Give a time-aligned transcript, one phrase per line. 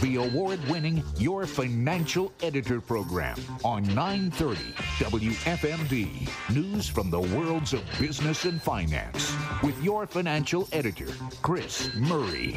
[0.00, 4.60] the award winning Your Financial Editor program on 930
[4.98, 6.54] WFMD.
[6.54, 11.08] News from the worlds of business and finance with your financial editor,
[11.42, 12.56] Chris Murray.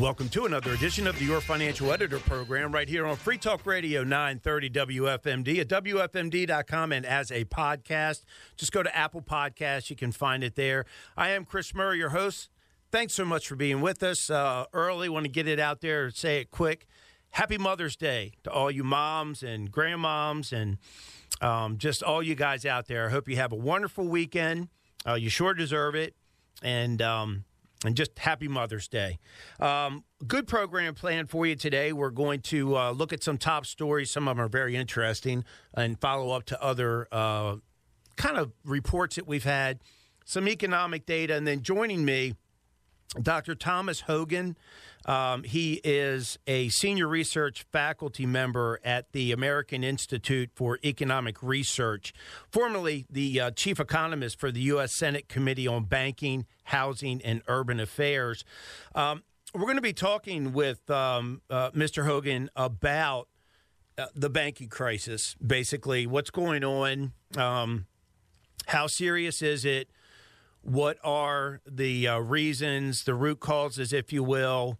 [0.00, 3.66] Welcome to another edition of the Your Financial Editor program right here on Free Talk
[3.66, 8.24] Radio 930 WFMD at WFMD.com and as a podcast.
[8.56, 9.90] Just go to Apple Podcasts.
[9.90, 10.86] You can find it there.
[11.16, 12.50] I am Chris Murray, your host.
[12.96, 15.10] Thanks so much for being with us uh, early.
[15.10, 16.86] Want to get it out there, say it quick.
[17.28, 20.78] Happy Mother's Day to all you moms and grandmoms and
[21.42, 23.08] um, just all you guys out there.
[23.08, 24.68] I hope you have a wonderful weekend.
[25.06, 26.14] Uh, you sure deserve it.
[26.62, 27.44] And, um,
[27.84, 29.18] and just happy Mother's Day.
[29.60, 31.92] Um, good program planned for you today.
[31.92, 34.10] We're going to uh, look at some top stories.
[34.10, 37.56] Some of them are very interesting and follow up to other uh,
[38.16, 39.80] kind of reports that we've had,
[40.24, 42.32] some economic data, and then joining me,
[43.20, 43.54] Dr.
[43.54, 44.56] Thomas Hogan.
[45.04, 52.12] Um, he is a senior research faculty member at the American Institute for Economic Research,
[52.50, 54.96] formerly the uh, chief economist for the U.S.
[54.96, 58.44] Senate Committee on Banking, Housing, and Urban Affairs.
[58.96, 59.22] Um,
[59.54, 62.04] we're going to be talking with um, uh, Mr.
[62.04, 63.28] Hogan about
[63.96, 67.86] uh, the banking crisis, basically, what's going on, um,
[68.66, 69.88] how serious is it,
[70.66, 74.78] what are the uh, reasons, the root causes, if you will,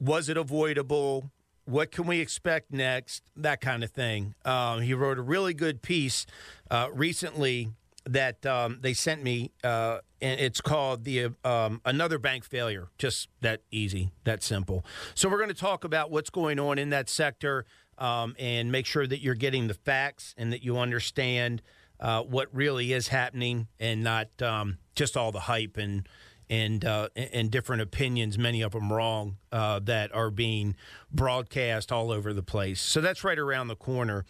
[0.00, 1.30] was it avoidable?
[1.64, 3.22] What can we expect next?
[3.36, 4.34] That kind of thing.
[4.44, 6.26] Um, he wrote a really good piece
[6.72, 7.70] uh, recently
[8.04, 12.88] that um, they sent me, uh, and it's called the um, another bank failure.
[12.98, 14.84] Just that easy, that simple.
[15.14, 17.64] So we're going to talk about what's going on in that sector
[17.96, 21.62] um, and make sure that you're getting the facts and that you understand
[22.02, 26.06] uh, what really is happening and not um, just all the hype and
[26.50, 30.76] and uh, and different opinions, many of them wrong, uh, that are being
[31.10, 32.80] broadcast all over the place.
[32.80, 34.26] So that's right around the corner.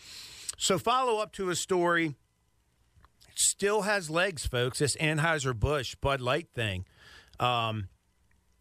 [0.57, 2.15] So follow up to a story.
[3.35, 4.79] Still has legs, folks.
[4.79, 6.85] This Anheuser Busch Bud Light thing,
[7.41, 7.89] um,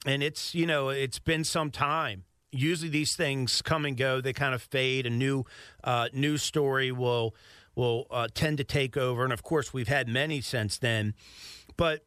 [0.06, 2.24] and it's you know it's been some time.
[2.54, 5.06] Usually these things come and go; they kind of fade.
[5.06, 5.44] A new
[5.84, 7.36] uh, news story will
[7.76, 11.14] will uh, tend to take over, and of course we've had many since then.
[11.78, 12.06] But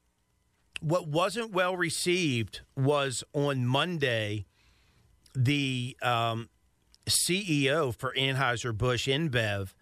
[0.81, 4.45] what wasn't well received was on Monday,
[5.35, 6.49] the um,
[7.09, 9.73] CEO for Anheuser-Busch InBev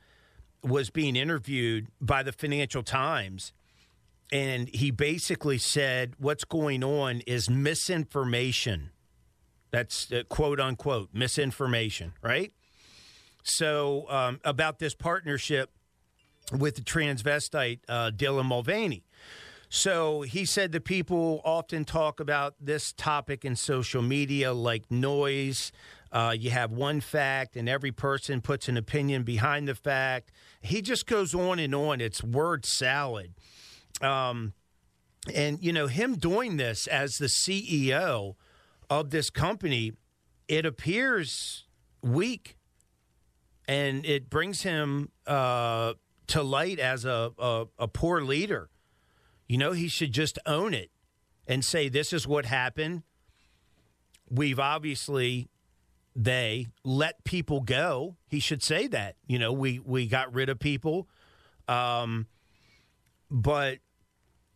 [0.63, 3.53] was being interviewed by the Financial Times.
[4.31, 8.91] And he basically said, What's going on is misinformation.
[9.71, 12.53] That's uh, quote unquote misinformation, right?
[13.43, 15.71] So, um, about this partnership
[16.57, 19.05] with the transvestite uh, Dylan Mulvaney.
[19.75, 25.73] So he said that people often talk about this topic in social media like noise.
[26.13, 30.31] Uh, you have one fact, and every person puts an opinion behind the fact.
[30.61, 32.03] He just goes on and on.
[32.03, 33.33] It's word salad.
[34.03, 34.53] Um,
[35.33, 38.35] and, you know, him doing this as the CEO
[38.91, 39.93] of this company,
[40.49, 41.65] it appears
[42.03, 42.59] weak.
[43.69, 45.95] And it brings him uh,
[46.29, 48.69] to light as a, a, a poor leader.
[49.49, 50.91] You know, he should just own it
[51.47, 53.03] and say, this is what happened.
[54.31, 55.49] We've obviously,
[56.17, 58.17] they let people go.
[58.29, 59.17] He should say that.
[59.27, 61.09] You know, we, we got rid of people.
[61.69, 62.27] Um,
[63.31, 63.79] but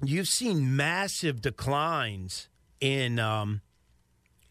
[0.05, 2.49] you've seen massive declines
[2.81, 3.63] in um,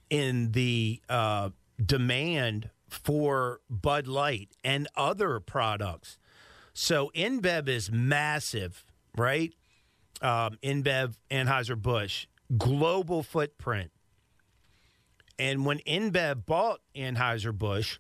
[0.10, 1.50] in the uh,
[1.84, 6.18] demand for Bud Light and other products.
[6.74, 8.86] So InBev is massive,
[9.18, 9.54] right?
[10.22, 13.92] um, InBev, Anheuser-Busch, global footprint.
[15.38, 18.00] And when InBev bought Anheuser-Busch,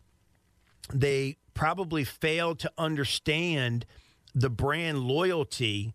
[0.93, 3.85] they probably failed to understand
[4.33, 5.93] the brand loyalty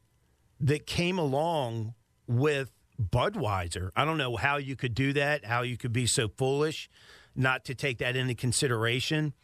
[0.59, 1.95] that came along
[2.27, 3.91] with Budweiser.
[3.97, 6.91] I don't know how you could do that, how you could be so foolish
[7.35, 9.35] not to take that into consideration.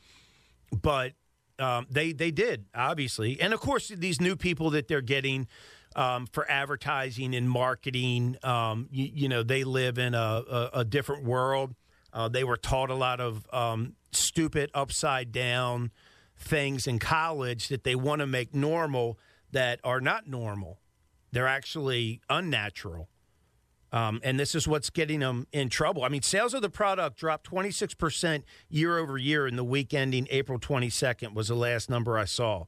[0.73, 1.13] But
[1.59, 5.49] um, they they did obviously, and of course these new people that they're getting
[5.97, 8.37] um, for advertising and marketing.
[8.43, 11.75] Um, you, you, know, they live in a, a, a different world.
[12.13, 15.91] Uh, they were taught a lot of um, stupid, upside down
[16.39, 19.19] things in college that they want to make normal
[19.53, 20.81] that are not normal.
[21.33, 23.09] They're actually unnatural.
[23.97, 26.05] Um, and this is what's getting them in trouble.
[26.05, 30.29] I mean, sales of the product dropped 26% year over year in the week ending
[30.31, 32.67] April 22nd, was the last number I saw.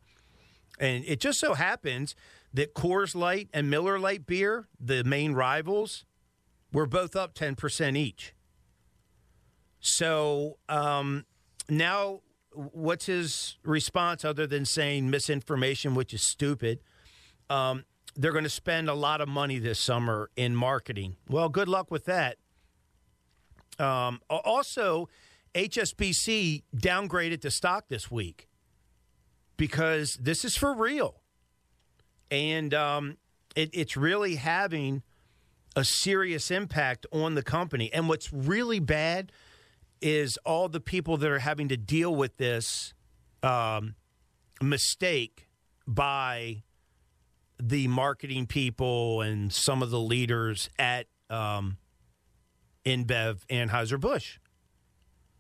[0.81, 2.17] And it just so happens
[2.55, 6.07] that Coors Light and Miller Lite beer, the main rivals,
[6.73, 8.33] were both up 10% each.
[9.81, 11.27] So um,
[11.69, 12.23] now,
[12.55, 16.79] what's his response other than saying misinformation, which is stupid?
[17.51, 17.85] Um,
[18.19, 21.17] they're going to spend a lot of money this summer in marketing.
[21.29, 22.37] Well, good luck with that.
[23.79, 25.09] Um, also,
[25.55, 28.49] HSBC downgraded the stock this week
[29.56, 31.20] because this is for real.
[32.29, 33.19] And um,
[33.55, 35.03] it, it's really having
[35.76, 37.88] a serious impact on the company.
[37.93, 39.31] And what's really bad
[40.03, 42.94] is all the people that are having to deal with this
[43.44, 43.94] um,
[44.61, 45.49] mistake
[45.87, 46.65] by
[47.60, 51.76] the marketing people and some of the leaders at um,
[52.84, 54.38] InBev Anheuser-Busch.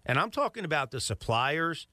[0.04, 1.86] And I'm talking about the suppliers,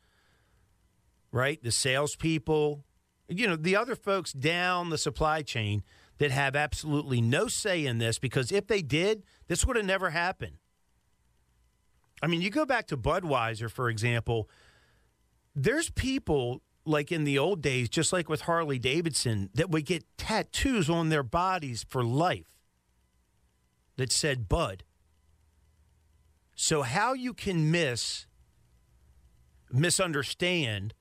[1.31, 1.62] right?
[1.62, 2.86] The salespeople,
[3.27, 5.83] you know, the other folks down the supply chain
[6.18, 10.12] that have absolutely no say in this because if they did, this would have never
[10.12, 10.57] happened.
[12.22, 14.50] I mean, you go back to Budweiser, for example,
[15.54, 20.06] there's people like in the old days, just like with Harley Davidson, that would get
[20.18, 22.56] tattoos on their bodies for life
[23.98, 24.84] that said Bud.
[26.56, 28.28] So, how you can miss,
[29.72, 30.94] misunderstand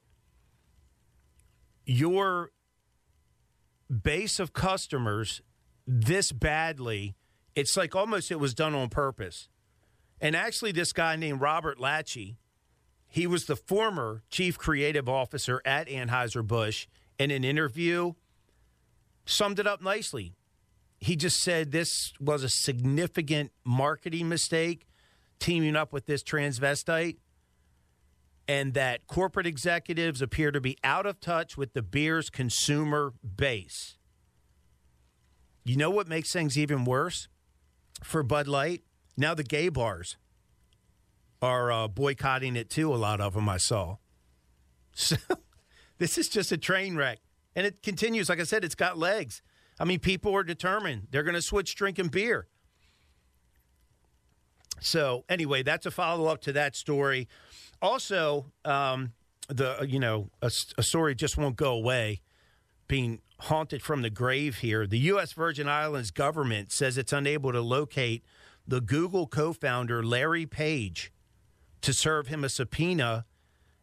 [1.86, 2.50] your
[4.02, 5.42] base of customers
[5.86, 7.14] this badly,
[7.54, 9.48] it's like almost it was done on purpose.
[10.20, 12.36] And actually, this guy named Robert Lachky,
[13.14, 18.14] he was the former chief creative officer at Anheuser-Busch, in an interview,
[19.24, 20.34] summed it up nicely.
[20.98, 24.88] He just said this was a significant marketing mistake,
[25.38, 27.18] teaming up with this transvestite
[28.48, 33.96] and that corporate executives appear to be out of touch with the beer's consumer base.
[35.64, 37.28] You know what makes things even worse
[38.02, 38.82] for Bud Light?
[39.16, 40.16] Now the gay bars
[41.44, 43.96] are uh, boycotting it too, a lot of them I saw.
[44.96, 45.16] So
[45.98, 47.18] this is just a train wreck.
[47.56, 48.28] And it continues.
[48.28, 49.42] Like I said, it's got legs.
[49.78, 51.08] I mean, people are determined.
[51.10, 52.46] They're going to switch drinking beer.
[54.80, 57.28] So, anyway, that's a follow up to that story.
[57.82, 59.14] Also, um,
[59.48, 62.20] the you know a, a story just won't go away,
[62.86, 64.86] being haunted from the grave here.
[64.86, 65.32] The U.S.
[65.32, 68.24] Virgin Islands government says it's unable to locate
[68.66, 71.12] the Google co-founder Larry Page
[71.84, 73.26] to serve him a subpoena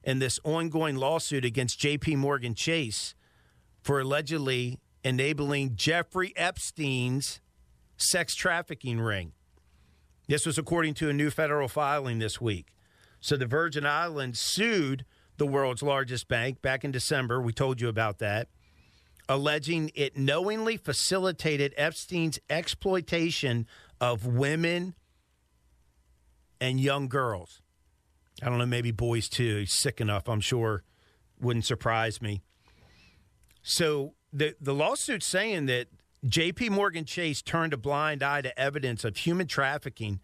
[0.03, 2.15] in this ongoing lawsuit against J.P.
[2.15, 3.13] Morgan Chase
[3.83, 7.41] for allegedly enabling Jeffrey Epstein's
[7.97, 9.33] sex trafficking ring.
[10.27, 12.73] This was according to a new federal filing this week.
[13.19, 15.05] So the Virgin Islands sued
[15.37, 17.39] the world's largest bank back in December.
[17.39, 18.47] We told you about that,
[19.29, 23.67] alleging it knowingly facilitated Epstein's exploitation
[23.99, 24.95] of women
[26.59, 27.60] and young girls.
[28.41, 29.57] I don't know, maybe boys too.
[29.59, 30.83] He's sick enough, I'm sure.
[31.39, 32.41] Wouldn't surprise me.
[33.63, 35.87] So the the lawsuit's saying that
[36.25, 40.19] JP Morgan Chase turned a blind eye to evidence of human trafficking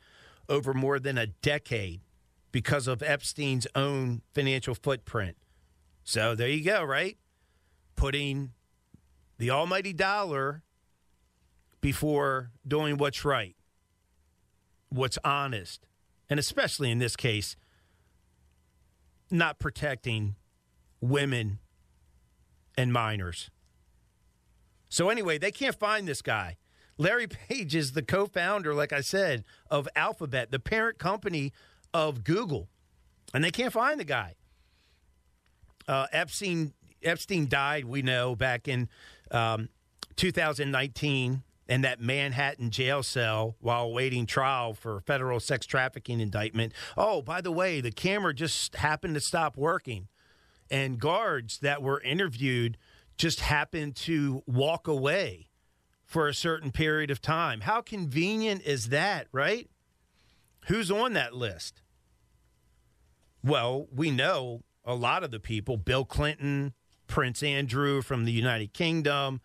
[0.50, 2.02] over more than a decade
[2.52, 5.36] because of Epstein's own financial footprint.
[6.04, 7.18] So there you go, right?
[7.96, 8.52] Putting
[9.38, 10.64] the almighty dollar
[11.82, 13.56] before doing what's right,
[14.90, 15.86] what's honest,
[16.30, 17.56] and especially in this case,
[19.30, 20.36] not protecting
[21.02, 21.60] women
[22.78, 23.50] and minors.
[24.90, 26.58] So, anyway, they can't find this guy.
[26.98, 31.52] Larry Page is the co founder, like I said, of Alphabet, the parent company
[31.94, 32.70] of Google,
[33.34, 34.36] and they can't find the guy.
[35.88, 38.90] Uh, Epstein Epstein died, we know, back in
[39.32, 39.70] um,
[40.16, 46.74] 2019 in that Manhattan jail cell while awaiting trial for federal sex trafficking indictment.
[46.96, 50.08] Oh, by the way, the camera just happened to stop working,
[50.70, 52.78] and guards that were interviewed
[53.18, 55.50] just happened to walk away
[56.06, 57.62] for a certain period of time.
[57.62, 59.70] How convenient is that, right?
[60.68, 61.82] Who's on that list?
[63.44, 66.74] Well, we know a lot of the people Bill Clinton,
[67.08, 69.42] Prince Andrew from the United Kingdom,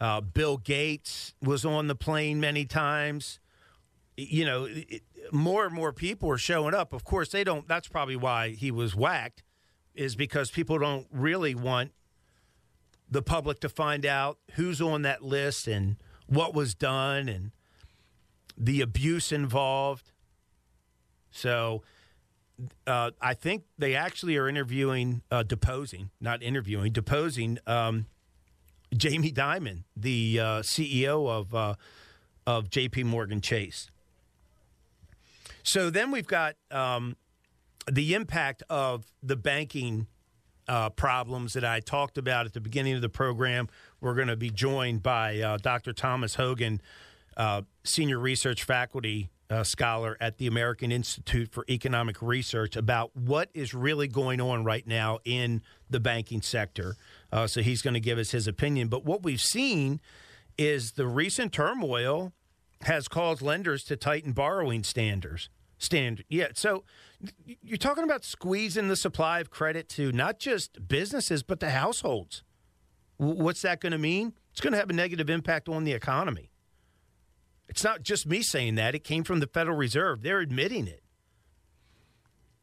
[0.00, 3.40] uh, Bill Gates was on the plane many times.
[4.16, 6.92] You know, it, more and more people are showing up.
[6.92, 9.42] Of course, they don't, that's probably why he was whacked,
[9.94, 11.92] is because people don't really want
[13.10, 15.96] the public to find out who's on that list and
[16.26, 17.52] what was done and
[18.56, 20.10] the abuse involved.
[21.30, 21.82] So
[22.86, 28.06] uh, I think they actually are interviewing, uh, deposing, not interviewing, deposing um,
[28.96, 31.74] Jamie Dimon, the uh, CEO of uh,
[32.46, 33.04] of J.P.
[33.04, 33.90] Morgan Chase.
[35.62, 37.16] So then we've got um,
[37.90, 40.06] the impact of the banking
[40.68, 43.68] uh, problems that I talked about at the beginning of the program.
[44.00, 45.92] We're going to be joined by uh, Dr.
[45.92, 46.80] Thomas Hogan,
[47.36, 53.50] uh, senior research faculty uh, scholar at the American Institute for Economic Research, about what
[53.54, 56.96] is really going on right now in the banking sector.
[57.32, 58.88] Uh, so he's going to give us his opinion.
[58.88, 60.00] But what we've seen
[60.56, 62.32] is the recent turmoil
[62.82, 65.48] has caused lenders to tighten borrowing standards.
[65.78, 66.48] Standard, yeah.
[66.54, 66.84] So
[67.62, 72.42] you're talking about squeezing the supply of credit to not just businesses but to households.
[73.16, 74.34] What's that going to mean?
[74.52, 76.50] It's going to have a negative impact on the economy.
[77.68, 80.22] It's not just me saying that, it came from the Federal Reserve.
[80.22, 81.02] They're admitting it.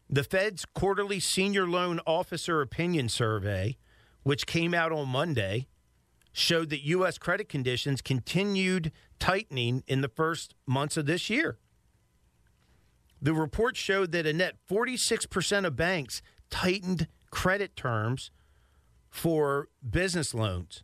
[0.09, 3.77] The Fed's quarterly senior loan officer opinion survey,
[4.23, 5.67] which came out on Monday,
[6.33, 7.17] showed that U.S.
[7.17, 11.57] credit conditions continued tightening in the first months of this year.
[13.21, 18.31] The report showed that a net 46% of banks tightened credit terms
[19.09, 20.83] for business loans.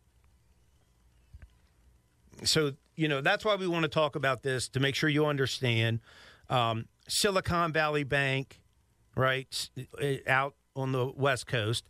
[2.43, 5.25] So, you know, that's why we want to talk about this to make sure you
[5.25, 6.01] understand.
[6.49, 8.59] Um, Silicon Valley Bank,
[9.15, 9.69] right,
[10.27, 11.87] out on the West Coast,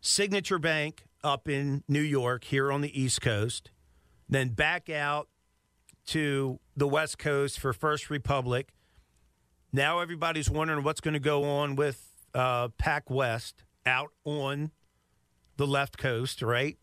[0.00, 3.70] Signature Bank up in New York, here on the East Coast,
[4.28, 5.28] then back out
[6.06, 8.72] to the West Coast for First Republic
[9.72, 13.54] now everybody's wondering what's going to go on with uh, PacWest
[13.86, 14.70] out on
[15.56, 16.76] the left coast, right?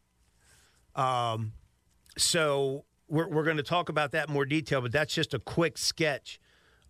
[0.95, 1.53] Um,
[2.17, 5.39] so we're, we're going to talk about that in more detail, but that's just a
[5.39, 6.39] quick sketch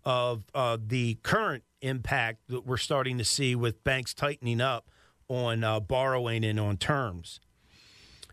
[0.04, 4.90] of uh, the current impact that we're starting to see with banks tightening up
[5.28, 7.40] on uh, borrowing and on terms.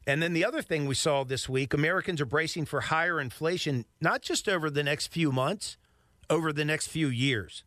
[0.05, 3.85] And then the other thing we saw this week Americans are bracing for higher inflation,
[3.99, 5.77] not just over the next few months,
[6.29, 7.63] over the next few years.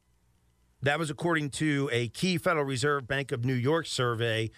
[0.82, 4.50] That was according to a key Federal Reserve Bank of New York survey.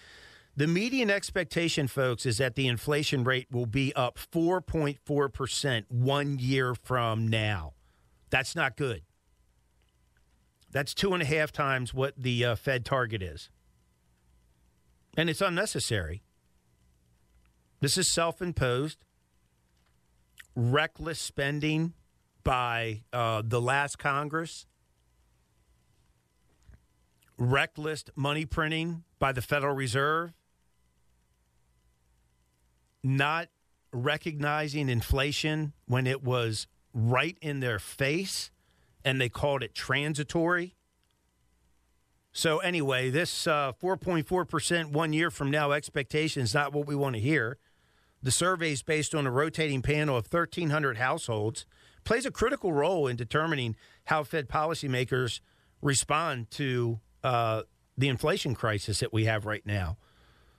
[0.55, 6.75] The median expectation, folks, is that the inflation rate will be up 4.4% one year
[6.75, 7.73] from now.
[8.29, 9.01] That's not good.
[10.71, 13.49] That's two and a half times what the uh, Fed target is.
[15.17, 16.23] And it's unnecessary.
[17.79, 19.05] This is self imposed,
[20.55, 21.93] reckless spending
[22.43, 24.65] by uh, the last Congress,
[27.37, 30.33] reckless money printing by the Federal Reserve,
[33.03, 33.49] not
[33.91, 38.49] recognizing inflation when it was right in their face
[39.05, 40.75] and they called it transitory.
[42.31, 47.15] So, anyway, this uh, 4.4% one year from now expectation is not what we want
[47.15, 47.57] to hear.
[48.23, 51.65] The survey is based on a rotating panel of 1,300 households
[52.03, 55.41] plays a critical role in determining how Fed policymakers
[55.81, 57.63] respond to uh,
[57.97, 59.97] the inflation crisis that we have right now.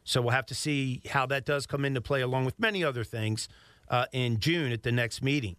[0.05, 3.05] So we'll have to see how that does come into play, along with many other
[3.05, 3.49] things,
[3.89, 5.57] uh, in June at the next meeting.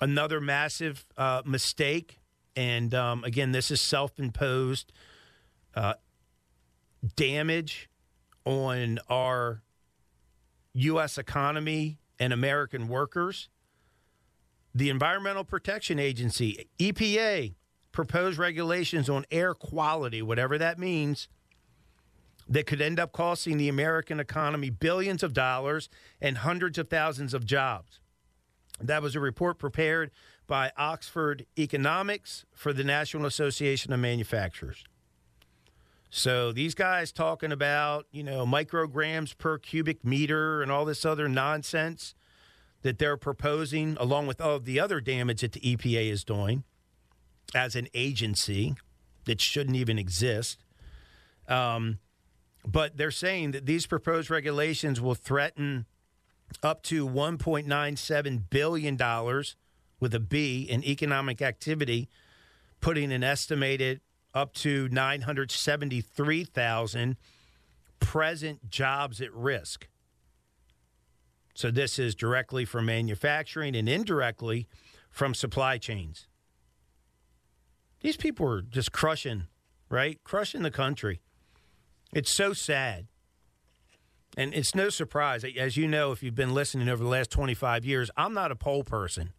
[0.00, 2.20] Another massive uh, mistake,
[2.54, 4.92] and um, again, this is self imposed
[5.74, 5.94] uh,
[7.14, 7.88] damage
[8.44, 9.62] on our
[10.74, 11.18] U.S.
[11.18, 13.48] economy and American workers
[14.76, 17.54] the Environmental Protection Agency, EPA,
[17.92, 21.28] proposed regulations on air quality, whatever that means,
[22.48, 25.88] that could end up costing the American economy billions of dollars
[26.20, 28.00] and hundreds of thousands of jobs.
[28.80, 30.10] That was a report prepared
[30.46, 34.84] by Oxford Economics for the National Association of Manufacturers.
[36.10, 41.28] So these guys talking about, you know, micrograms per cubic meter and all this other
[41.28, 42.14] nonsense
[42.82, 46.62] that they're proposing, along with all the other damage that the EPA is doing
[47.54, 48.76] as an agency
[49.24, 50.64] that shouldn't even exist.
[51.48, 51.98] Um,
[52.66, 55.86] but they're saying that these proposed regulations will threaten
[56.62, 58.98] up to $1.97 billion
[60.00, 62.10] with a B in economic activity,
[62.80, 64.00] putting an estimated
[64.34, 67.16] up to 973,000
[68.00, 69.86] present jobs at risk.
[71.54, 74.68] So this is directly from manufacturing and indirectly
[75.10, 76.28] from supply chains.
[78.00, 79.44] These people are just crushing,
[79.88, 80.20] right?
[80.22, 81.22] Crushing the country.
[82.16, 83.08] It's so sad.
[84.38, 87.84] And it's no surprise, as you know, if you've been listening over the last 25
[87.84, 89.34] years, I'm not a poll person.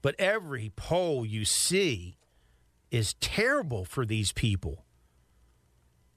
[0.00, 2.16] But every poll you see
[2.92, 4.84] is terrible for these people.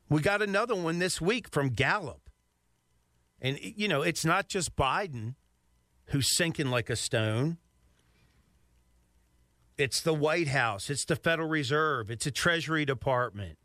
[0.09, 2.29] We got another one this week from Gallup.
[3.41, 5.33] And, you know, it's not just Biden
[6.09, 7.57] who's sinking like a stone.
[9.75, 13.57] it's the White House, it's the Federal Reserve, it's the Treasury Department.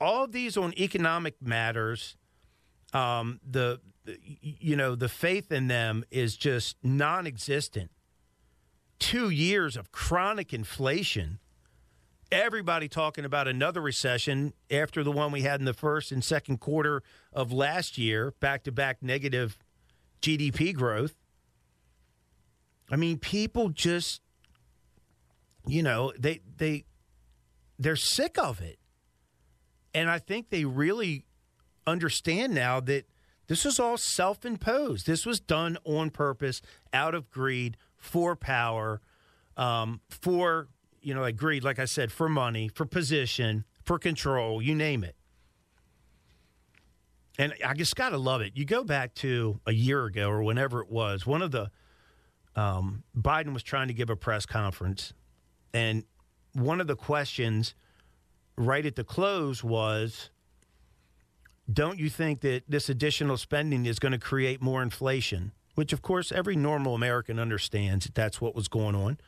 [0.00, 2.16] All of these on economic matters,
[2.92, 3.80] um, the
[4.40, 7.90] you know the faith in them is just non-existent.
[8.98, 11.38] Two years of chronic inflation.
[12.32, 16.58] Everybody talking about another recession after the one we had in the first and second
[16.60, 17.02] quarter
[17.32, 19.58] of last year, back to back negative
[20.22, 21.16] GDP growth.
[22.88, 24.20] I mean, people just
[25.66, 26.84] you know, they they
[27.78, 28.78] they're sick of it.
[29.94, 31.24] And I think they really
[31.86, 33.06] understand now that
[33.48, 35.06] this was all self-imposed.
[35.06, 39.00] This was done on purpose, out of greed, for power,
[39.56, 40.68] um, for
[41.02, 45.02] you know, like greed, like I said, for money, for position, for control, you name
[45.02, 45.16] it.
[47.38, 48.52] And I just got to love it.
[48.54, 51.70] You go back to a year ago or whenever it was, one of the
[52.54, 55.14] um, Biden was trying to give a press conference,
[55.72, 56.04] and
[56.52, 57.74] one of the questions
[58.60, 60.30] right at the close was
[61.72, 65.52] Don't you think that this additional spending is going to create more inflation?
[65.74, 69.18] Which, of course, every normal American understands that that's what was going on.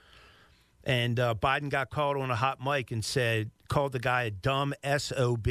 [0.85, 4.31] And uh, Biden got called on a hot mic and said, called the guy a
[4.31, 5.47] dumb SOB.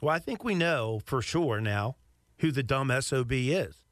[0.00, 1.96] Well, I think we know for sure now
[2.38, 3.84] who the dumb SOB is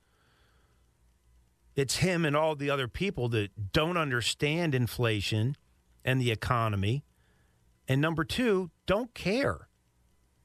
[1.74, 5.56] it's him and all the other people that don't understand inflation
[6.04, 7.04] and the economy.
[7.88, 9.68] And number two, don't care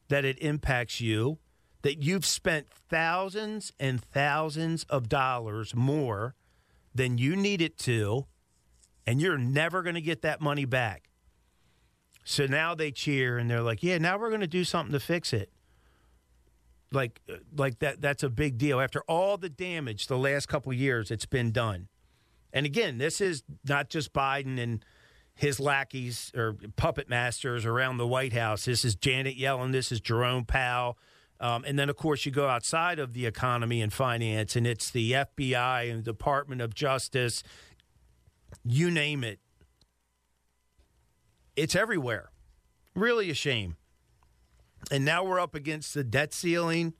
[0.09, 1.37] that it impacts you,
[1.81, 6.35] that you've spent thousands and thousands of dollars more
[6.93, 8.25] than you need it to,
[9.05, 11.09] and you're never going to get that money back.
[12.23, 14.99] So now they cheer and they're like, yeah, now we're going to do something to
[14.99, 15.49] fix it.
[16.91, 17.21] Like
[17.55, 18.79] like that that's a big deal.
[18.79, 21.89] After all the damage the last couple years it's been done.
[22.53, 24.83] And again this is not just biden and
[25.37, 28.65] his lackeys or puppet masters around the white house.
[28.65, 29.71] This is janet yellen.
[29.71, 30.97] This is jerome powell.
[31.39, 34.89] Um, and then of course you go outside of the economy and finance and it's
[34.89, 37.43] the fbi and the department of justice.
[38.63, 39.39] You name it.
[41.55, 42.31] It's everywhere.
[42.95, 43.77] Really a shame.
[44.91, 46.93] And now we're up against the debt ceiling,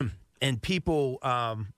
[0.42, 1.72] and people, um,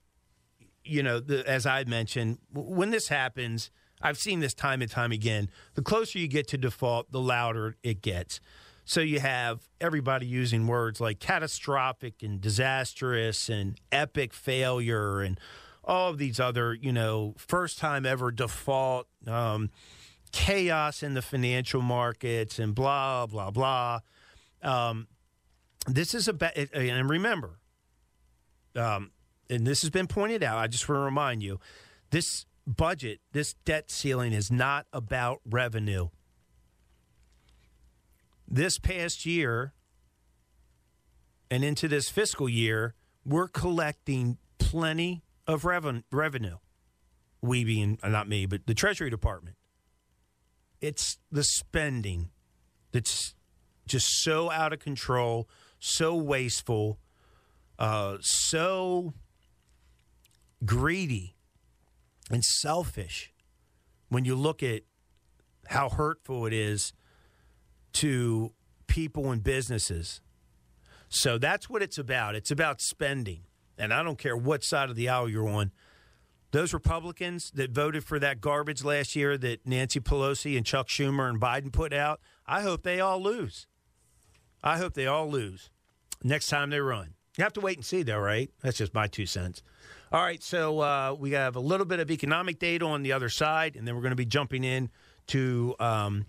[0.83, 5.11] you know, the, as I mentioned, when this happens, I've seen this time and time
[5.11, 5.49] again.
[5.75, 8.39] The closer you get to default, the louder it gets.
[8.83, 15.39] So you have everybody using words like catastrophic and disastrous and epic failure and
[15.83, 19.71] all of these other, you know, first time ever default, um,
[20.31, 23.99] chaos in the financial markets and blah, blah, blah.
[24.61, 25.07] Um,
[25.87, 27.59] this is a and remember,
[28.75, 29.11] um,
[29.49, 30.57] and this has been pointed out.
[30.57, 31.59] I just want to remind you,
[32.09, 36.09] this budget, this debt ceiling is not about revenue.
[38.47, 39.73] This past year
[41.49, 46.57] and into this fiscal year, we're collecting plenty of reven- revenue.
[47.41, 49.55] We being, not me, but the Treasury Department.
[50.81, 52.29] It's the spending
[52.91, 53.35] that's
[53.87, 55.47] just so out of control,
[55.79, 56.99] so wasteful,
[57.77, 59.13] uh, so
[60.65, 61.34] greedy
[62.29, 63.33] and selfish
[64.09, 64.83] when you look at
[65.67, 66.93] how hurtful it is
[67.93, 68.51] to
[68.87, 70.21] people and businesses.
[71.09, 72.35] So that's what it's about.
[72.35, 73.41] It's about spending.
[73.77, 75.71] And I don't care what side of the aisle you're on.
[76.51, 81.29] Those Republicans that voted for that garbage last year that Nancy Pelosi and Chuck Schumer
[81.29, 83.67] and Biden put out, I hope they all lose.
[84.63, 85.69] I hope they all lose
[86.23, 87.13] next time they run.
[87.37, 88.49] You have to wait and see, though, right?
[88.61, 89.61] That's just my two cents.
[90.15, 93.27] All right, so uh, we have a little bit of economic data on the other
[93.27, 94.89] side, and then we're going to be jumping in
[95.27, 96.25] to um,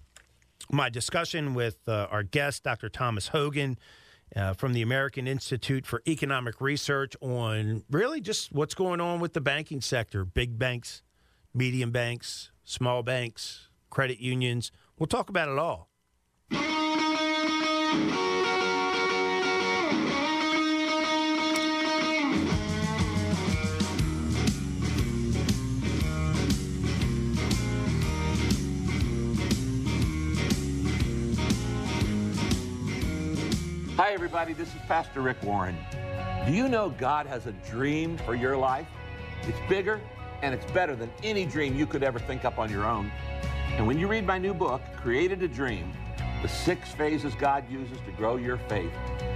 [0.73, 2.89] my discussion with uh, our guest, Dr.
[2.89, 3.79] Thomas Hogan.
[4.35, 9.35] Uh, from the American Institute for Economic Research on really just what's going on with
[9.35, 11.03] the banking sector big banks,
[11.55, 14.73] medium banks, small banks, credit unions.
[14.99, 15.91] We'll talk about it all.
[34.17, 34.55] Everybody.
[34.55, 35.77] This is Pastor Rick Warren.
[36.47, 38.87] Do you know God has a dream for your life?
[39.43, 40.01] It's bigger
[40.41, 43.13] and it's better than any dream you could ever think up on your own.
[43.73, 45.93] And when you read my new book, Created to Dream,
[46.41, 48.91] the six phases God uses to grow your faith,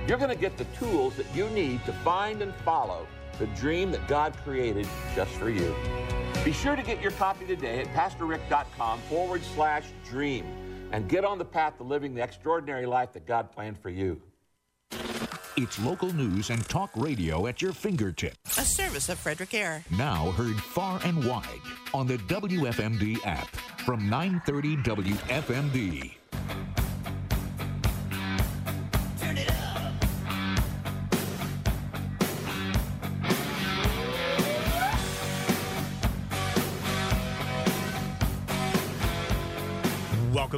[0.09, 3.07] you're going to get the tools that you need to find and follow
[3.38, 5.77] the dream that God created just for you.
[6.43, 10.47] Be sure to get your copy today at PastorRick.com forward slash dream
[10.90, 14.19] and get on the path to living the extraordinary life that God planned for you.
[15.57, 18.57] It's local news and talk radio at your fingertips.
[18.57, 19.85] A service of Frederick Air.
[19.99, 21.45] Now heard far and wide
[21.93, 23.49] on the WFMD app
[23.85, 26.80] from 930 WFMD.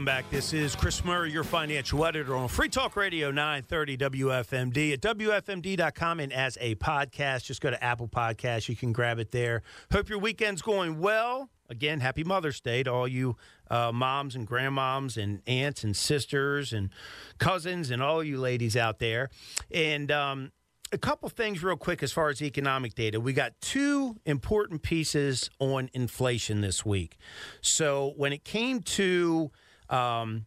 [0.02, 0.30] Welcome back.
[0.32, 6.18] This is Chris Murray, your financial editor on Free Talk Radio 930 WFMD at WFMD.com
[6.18, 7.44] and as a podcast.
[7.44, 8.68] Just go to Apple Podcasts.
[8.68, 9.62] You can grab it there.
[9.92, 11.50] Hope your weekend's going well.
[11.70, 13.36] Again, happy Mother's Day to all you
[13.70, 16.90] uh, moms and grandmoms and aunts and sisters and
[17.38, 19.30] cousins and all you ladies out there.
[19.70, 20.50] And, um,
[20.90, 23.18] a couple things real quick as far as economic data.
[23.18, 27.16] We got two important pieces on inflation this week.
[27.62, 29.50] So when it came to
[29.88, 30.46] um,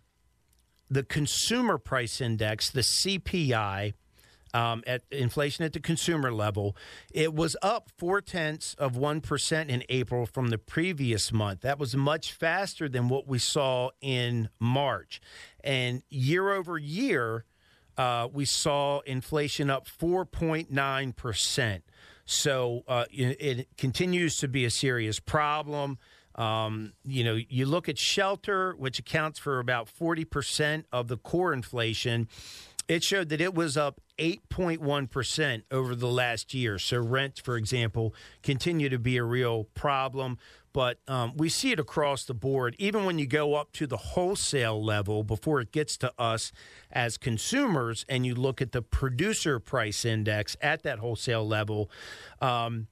[0.89, 3.93] the consumer price index, the CPI,
[4.55, 6.77] um, at inflation at the consumer level,
[7.11, 11.59] it was up four tenths of 1% in April from the previous month.
[11.61, 15.19] That was much faster than what we saw in March.
[15.61, 17.43] And year over year,
[17.97, 21.81] uh, we saw inflation up 4.9%.
[22.25, 25.99] So uh, it, it, continues to be a serious problem.
[26.35, 31.53] Um, you know, you look at shelter, which accounts for about 40% of the core
[31.53, 32.27] inflation.
[32.87, 36.77] It showed that it was up 8.1% over the last year.
[36.77, 40.37] So, rent, for example, continue to be a real problem.
[40.71, 43.95] But um, we see it across the board, even when you go up to the
[43.95, 46.51] wholesale level before it gets to us
[46.91, 51.89] as consumers, and you look at the producer price index at that wholesale level.
[52.41, 52.87] Um,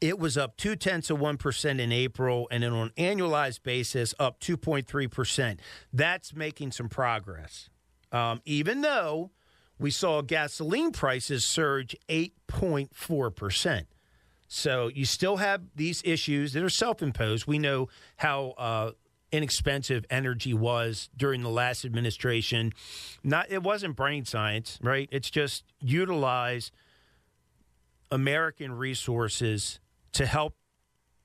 [0.00, 4.14] it was up two tenths of 1% in April, and then on an annualized basis,
[4.18, 5.58] up 2.3%.
[5.92, 7.68] That's making some progress.
[8.12, 9.30] Um, even though
[9.78, 13.86] we saw gasoline prices surge 8.4%.
[14.46, 17.46] So you still have these issues that are self imposed.
[17.46, 18.90] We know how uh,
[19.32, 22.72] inexpensive energy was during the last administration.
[23.24, 25.08] Not it wasn't brain science, right?
[25.10, 26.70] It's just utilize
[28.14, 29.80] American resources
[30.12, 30.54] to help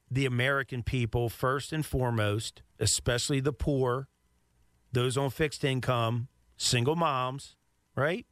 [0.09, 4.07] the American people first and foremost, especially the poor,
[4.91, 7.55] those on fixed income, single moms,
[7.95, 8.25] right?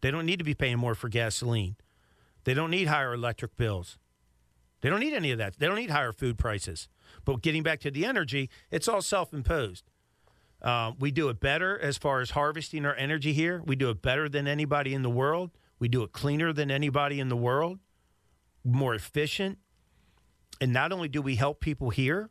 [0.00, 1.74] They don't need to be paying more for gasoline.
[2.44, 3.98] They don't need higher electric bills.
[4.80, 5.58] They don't need any of that.
[5.58, 6.88] They don't need higher food prices.
[7.24, 9.90] But getting back to the energy, it's all self imposed.
[10.62, 13.60] Uh, we do it better as far as harvesting our energy here.
[13.66, 15.50] We do it better than anybody in the world.
[15.78, 17.78] We do it cleaner than anybody in the world
[18.64, 19.58] more efficient.
[20.60, 22.30] And not only do we help people here,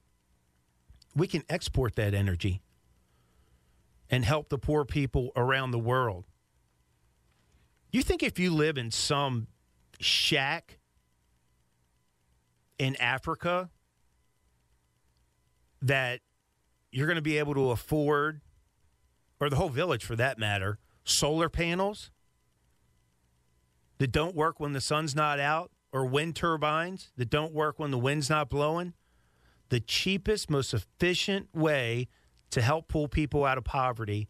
[1.15, 2.61] we can export that energy
[4.09, 6.25] and help the poor people around the world.
[7.91, 9.47] You think if you live in some
[9.99, 10.79] shack
[12.77, 13.69] in Africa
[15.81, 16.19] that
[16.91, 18.41] you're going to be able to afford,
[19.39, 22.11] or the whole village for that matter, solar panels
[23.97, 25.71] that don't work when the sun's not out?
[25.91, 28.93] or wind turbines that don't work when the wind's not blowing,
[29.69, 32.07] the cheapest, most efficient way
[32.49, 34.29] to help pull people out of poverty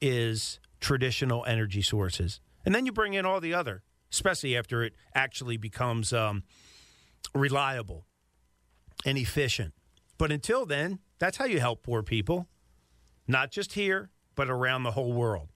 [0.00, 2.40] is traditional energy sources.
[2.64, 6.42] And then you bring in all the other, especially after it actually becomes um,
[7.34, 8.06] reliable
[9.06, 9.72] and efficient.
[10.18, 12.48] But until then, that's how you help poor people,
[13.26, 15.48] not just here, but around the whole world.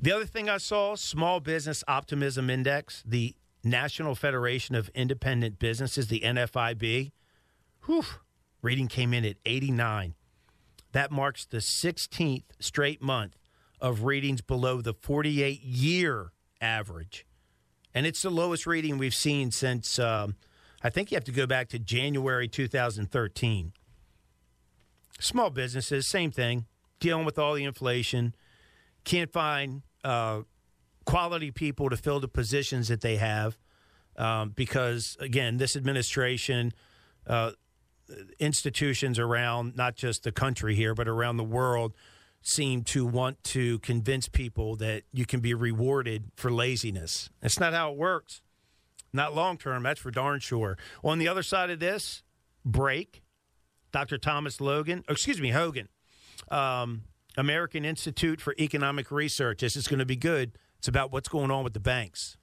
[0.00, 6.08] The other thing I saw, small business optimism index, the National Federation of Independent Businesses,
[6.08, 7.12] the NFIB.
[7.86, 8.04] Whew,
[8.62, 10.14] rating came in at 89.
[10.92, 13.36] That marks the 16th straight month
[13.80, 17.26] of ratings below the 48 year average.
[17.94, 20.36] And it's the lowest rating we've seen since, um,
[20.82, 23.72] I think you have to go back to January 2013.
[25.18, 26.66] Small businesses, same thing,
[26.98, 28.34] dealing with all the inflation,
[29.04, 30.42] can't find uh,
[31.04, 33.58] quality people to fill the positions that they have.
[34.16, 36.72] Um, because, again, this administration,
[37.26, 37.52] uh,
[38.38, 41.94] institutions around not just the country here, but around the world,
[42.42, 47.30] seem to want to convince people that you can be rewarded for laziness.
[47.40, 48.42] That's not how it works.
[49.12, 50.78] Not long term, that's for darn sure.
[51.02, 52.22] On the other side of this
[52.64, 53.22] break,
[53.92, 54.18] Dr.
[54.18, 55.88] Thomas Logan, excuse me, Hogan,
[56.50, 57.02] um,
[57.40, 59.62] American Institute for Economic Research.
[59.62, 60.52] This is going to be good.
[60.78, 62.36] It's about what's going on with the banks.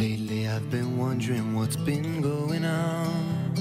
[0.00, 3.54] Lately, I've been wondering what's been going on.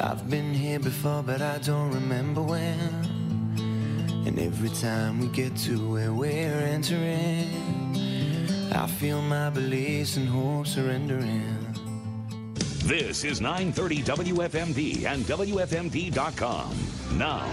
[0.00, 2.78] I've been here before, but I don't remember when.
[4.26, 7.50] And every time we get to where we're entering,
[8.72, 11.57] I feel my beliefs and hopes surrendering.
[12.88, 16.74] This is 930 WFMD and WFMD.com.
[17.18, 17.44] Now,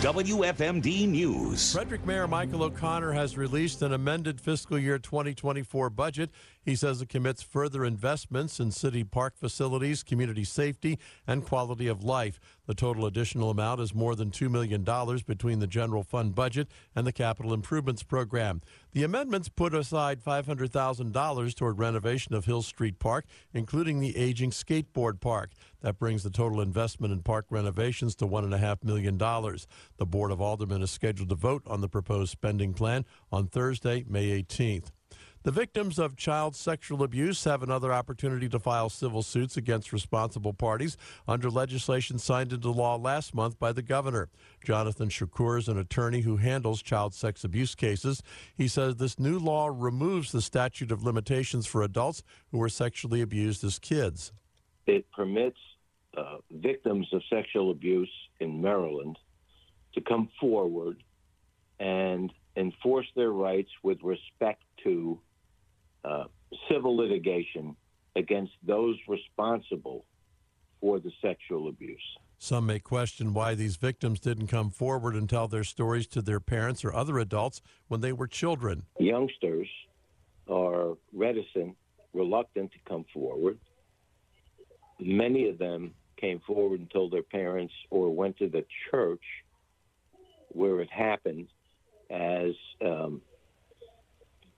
[0.00, 1.74] WFMD News.
[1.74, 6.30] Frederick Mayor Michael O'Connor has released an amended fiscal year 2024 budget.
[6.62, 12.02] He says it commits further investments in city park facilities, community safety, and quality of
[12.02, 12.40] life.
[12.66, 14.84] The total additional amount is more than $2 million
[15.26, 18.62] between the general fund budget and the capital improvements program.
[18.92, 25.20] The amendments put aside $500,000 toward renovation of Hill Street Park, including the aging skateboard
[25.20, 25.50] park.
[25.82, 29.16] That brings the total investment in park renovations to $1.5 million.
[29.18, 34.04] The Board of Aldermen is scheduled to vote on the proposed spending plan on Thursday,
[34.08, 34.90] May 18th.
[35.42, 40.52] The victims of child sexual abuse have another opportunity to file civil suits against responsible
[40.52, 44.28] parties under legislation signed into law last month by the governor.
[44.62, 48.22] Jonathan Schochor is an attorney who handles child sex abuse cases.
[48.54, 53.22] He says this new law removes the statute of limitations for adults who were sexually
[53.22, 54.32] abused as kids.
[54.86, 55.56] It permits
[56.16, 59.18] uh, victims of sexual abuse in Maryland
[59.94, 61.02] to come forward
[61.78, 65.18] and enforce their rights with respect to
[66.04, 66.24] uh,
[66.70, 67.76] civil litigation
[68.16, 70.04] against those responsible
[70.80, 72.02] for the sexual abuse.
[72.38, 76.40] Some may question why these victims didn't come forward and tell their stories to their
[76.40, 78.84] parents or other adults when they were children.
[78.98, 79.68] Youngsters
[80.48, 81.76] are reticent,
[82.14, 83.58] reluctant to come forward.
[84.98, 89.22] Many of them came forward and told their parents or went to the church
[90.48, 91.48] where it happened
[92.10, 92.52] as
[92.84, 93.22] um,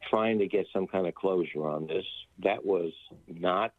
[0.08, 2.04] trying to get some kind of closure on this.
[2.42, 2.92] That was
[3.28, 3.72] not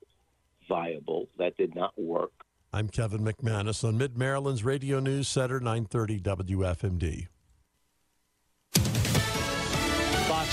[0.68, 1.28] viable.
[1.38, 2.32] That did not work.
[2.72, 7.28] I'm Kevin McManus on Mid Maryland's Radio News Center, 930 WFMD.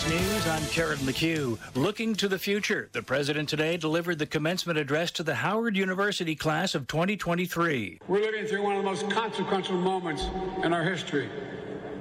[0.08, 1.58] News, I'm Karen McHugh.
[1.74, 6.34] Looking to the future, the president today delivered the commencement address to the Howard University
[6.34, 8.00] class of 2023.
[8.08, 10.26] We're living through one of the most consequential moments
[10.64, 11.28] in our history,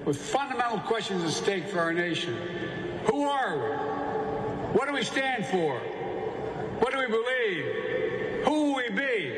[0.05, 2.35] with fundamental questions at stake for our nation.
[3.05, 4.77] Who are we?
[4.77, 5.77] What do we stand for?
[6.79, 8.45] What do we believe?
[8.45, 9.33] Who will we be?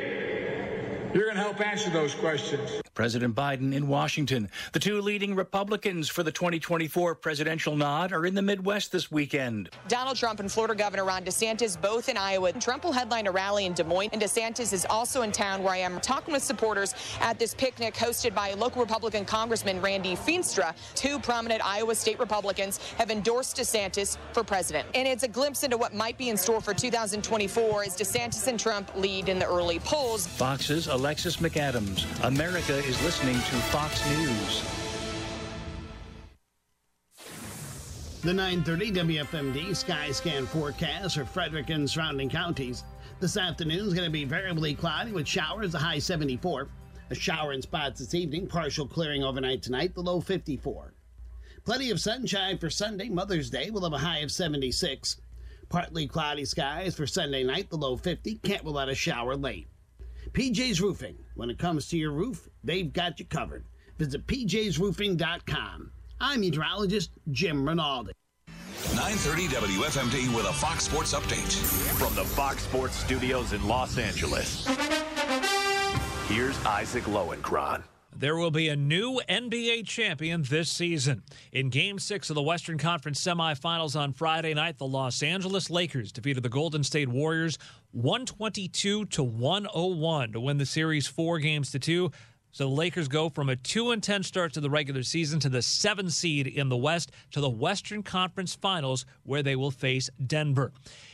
[1.14, 2.82] You're going to help answer those questions.
[2.94, 4.50] President Biden in Washington.
[4.72, 9.70] The two leading Republicans for the 2024 presidential nod are in the Midwest this weekend.
[9.90, 12.54] Donald Trump and Florida Governor Ron DeSantis both in Iowa.
[12.54, 15.74] Trump will headline a rally in Des Moines, and DeSantis is also in town where
[15.74, 20.74] I am talking with supporters at this picnic hosted by local Republican Congressman Randy Feenstra.
[20.96, 24.88] Two prominent Iowa state Republicans have endorsed DeSantis for president.
[24.96, 28.58] And it's a glimpse into what might be in store for 2024 as DeSantis and
[28.58, 30.28] Trump lead in the early polls.
[30.28, 32.06] Fox's Alexis McAdams.
[32.24, 34.64] America is listening to Fox News.
[38.22, 42.84] The 930 WFMD sky scan forecast for Frederick and surrounding counties.
[43.20, 46.70] This afternoon is going to be variably cloudy with showers, a high 74.
[47.10, 50.94] A shower in spots this evening, partial clearing overnight tonight, the low 54.
[51.66, 55.20] Plenty of sunshine for Sunday, Mother's Day, we'll have a high of 76.
[55.68, 58.36] Partly cloudy skies for Sunday night, the low 50.
[58.44, 59.71] Can't rule out a shower late.
[60.32, 61.18] PJ's Roofing.
[61.36, 63.66] When it comes to your roof, they've got you covered.
[63.98, 65.92] Visit pjsroofing.com.
[66.20, 68.14] I'm meteorologist Jim Rinaldi.
[68.96, 71.54] 930 WFMD with a Fox Sports update.
[71.98, 74.66] From the Fox Sports studios in Los Angeles,
[76.28, 77.84] here's Isaac Lowenkron.
[78.16, 81.24] There will be a new NBA champion this season.
[81.52, 86.12] In Game 6 of the Western Conference semifinals on Friday night, the Los Angeles Lakers
[86.12, 87.58] defeated the Golden State Warriors
[87.92, 92.12] 122 to 101 to win the series 4 games to 2.
[92.54, 95.50] So the Lakers go from a 2 and 10 start to the regular season to
[95.50, 100.10] the 7 seed in the West to the Western Conference Finals where they will face
[100.26, 100.72] Denver.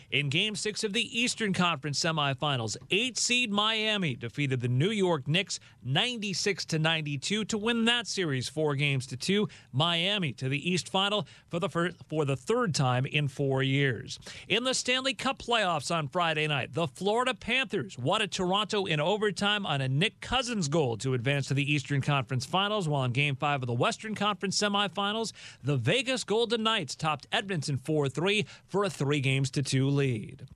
[0.10, 5.28] In game six of the Eastern Conference semifinals, eight seed Miami defeated the New York
[5.28, 9.50] Knicks 96 to 92 to win that series four games to two.
[9.74, 14.17] Miami to the East Final for the first, for the third time in four years.
[14.48, 19.02] In the Stanley Cup playoffs on Friday night, the Florida Panthers won at Toronto in
[19.02, 22.88] overtime on a Nick Cousins goal to advance to the Eastern Conference Finals.
[22.88, 27.78] While in Game Five of the Western Conference semifinals, the Vegas Golden Knights topped Edmonton
[27.78, 30.47] 4 3 for a three games to two lead.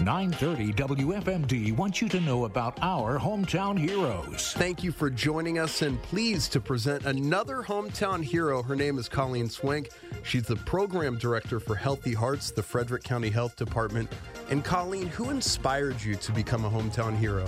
[0.00, 4.54] 930 WFMD wants you to know about our hometown heroes.
[4.54, 8.62] Thank you for joining us and pleased to present another hometown hero.
[8.62, 9.90] Her name is Colleen Swank.
[10.22, 14.10] She's the program director for Healthy Hearts, the Frederick County Health Department.
[14.48, 17.44] And Colleen, who inspired you to become a hometown hero?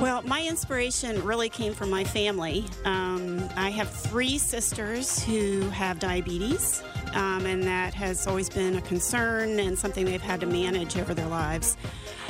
[0.00, 2.64] Well, my inspiration really came from my family.
[2.84, 6.82] Um, I have three sisters who have diabetes,
[7.14, 11.14] um, and that has always been a concern and something they've had to manage over
[11.14, 11.76] their lives.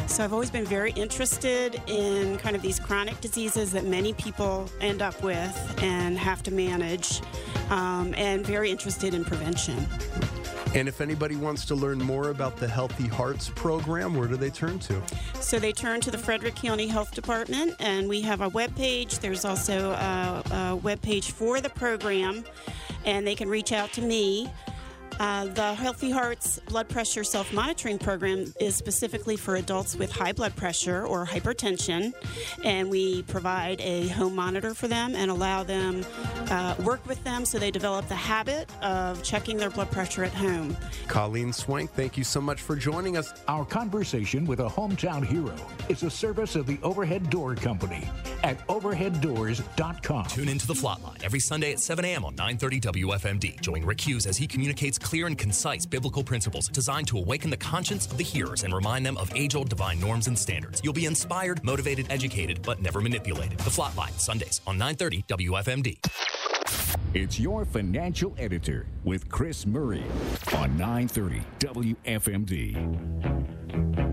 [0.06, 4.68] So I've always been very interested in kind of these chronic diseases that many people
[4.80, 7.20] end up with and have to manage,
[7.70, 9.86] um, and very interested in prevention.
[10.72, 14.50] And if anybody wants to learn more about the Healthy Hearts program, where do they
[14.50, 15.02] turn to?
[15.40, 19.18] So they turn to the Frederick County Health Department, and we have a web page.
[19.18, 22.44] There's also a, a web page for the program,
[23.04, 24.48] and they can reach out to me.
[25.20, 30.32] Uh, the Healthy Hearts blood pressure self monitoring program is specifically for adults with high
[30.32, 32.14] blood pressure or hypertension,
[32.64, 36.06] and we provide a home monitor for them and allow them
[36.48, 40.32] uh, work with them so they develop the habit of checking their blood pressure at
[40.32, 40.74] home.
[41.06, 43.34] Colleen Swank, thank you so much for joining us.
[43.46, 45.54] Our conversation with a hometown hero
[45.90, 48.08] is a service of the Overhead Door Company
[48.42, 50.24] at overheaddoors.com.
[50.28, 52.24] Tune into the Flatline every Sunday at 7 a.m.
[52.24, 53.60] on 930 WFMD.
[53.60, 57.56] Join Rick Hughes as he communicates clear and concise biblical principles designed to awaken the
[57.56, 60.80] conscience of the hearers and remind them of age old divine norms and standards.
[60.84, 63.58] You'll be inspired, motivated, educated, but never manipulated.
[63.58, 65.98] The Flatline, Sundays on 930 WFMD.
[67.12, 70.04] It's your financial editor with Chris Murray
[70.54, 74.09] on 930 WFMD.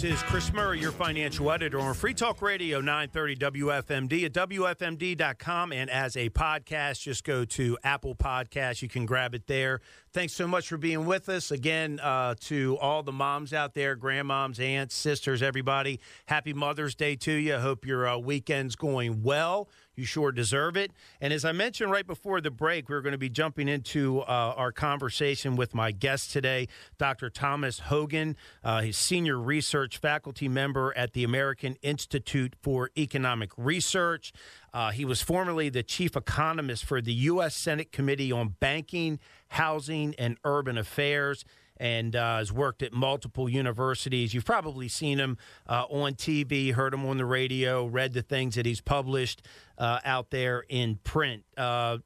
[0.00, 5.74] This is Chris Murray, your financial editor on Free Talk Radio 930 WFMD at WFMD.com.
[5.74, 8.80] And as a podcast, just go to Apple Podcasts.
[8.80, 9.82] You can grab it there.
[10.14, 11.50] Thanks so much for being with us.
[11.50, 17.14] Again, uh, to all the moms out there, grandmoms, aunts, sisters, everybody, happy Mother's Day
[17.16, 17.56] to you.
[17.56, 19.68] I hope your uh, weekend's going well.
[20.00, 20.92] You sure deserve it.
[21.20, 24.54] And as I mentioned right before the break, we're going to be jumping into uh,
[24.56, 27.28] our conversation with my guest today, Dr.
[27.28, 28.34] Thomas Hogan.
[28.64, 34.32] Uh, he's senior research faculty member at the American Institute for Economic Research.
[34.72, 37.54] Uh, he was formerly the chief economist for the U.S.
[37.54, 41.44] Senate Committee on Banking, Housing, and Urban Affairs
[41.80, 44.34] and uh, has worked at multiple universities.
[44.34, 48.54] You've probably seen him uh, on TV, heard him on the radio, read the things
[48.56, 49.42] that he's published
[49.78, 51.42] uh, out there in print.
[51.56, 51.98] Uh,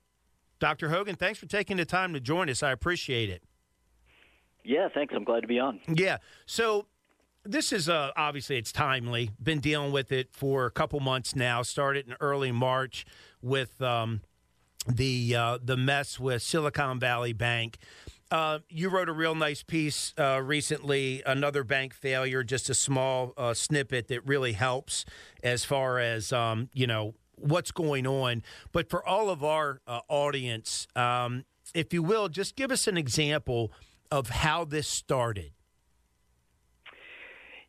[0.60, 0.90] Dr.
[0.90, 2.62] Hogan, thanks for taking the time to join us.
[2.62, 3.42] I appreciate it.
[4.62, 5.12] Yeah, thanks.
[5.14, 5.80] I'm glad to be on.
[5.88, 6.18] Yeah.
[6.46, 6.87] So
[7.44, 9.30] this is uh, obviously it's timely.
[9.42, 11.62] Been dealing with it for a couple months now.
[11.62, 13.04] Started in early March
[13.42, 14.20] with um,
[14.87, 17.78] the uh, the mess with Silicon Valley Bank.
[18.34, 23.32] Uh, you wrote a real nice piece uh, recently, another bank failure, just a small
[23.36, 25.04] uh, snippet that really helps
[25.44, 28.42] as far as, um, you know, what's going on.
[28.72, 31.44] But for all of our uh, audience, um,
[31.76, 33.70] if you will, just give us an example
[34.10, 35.52] of how this started.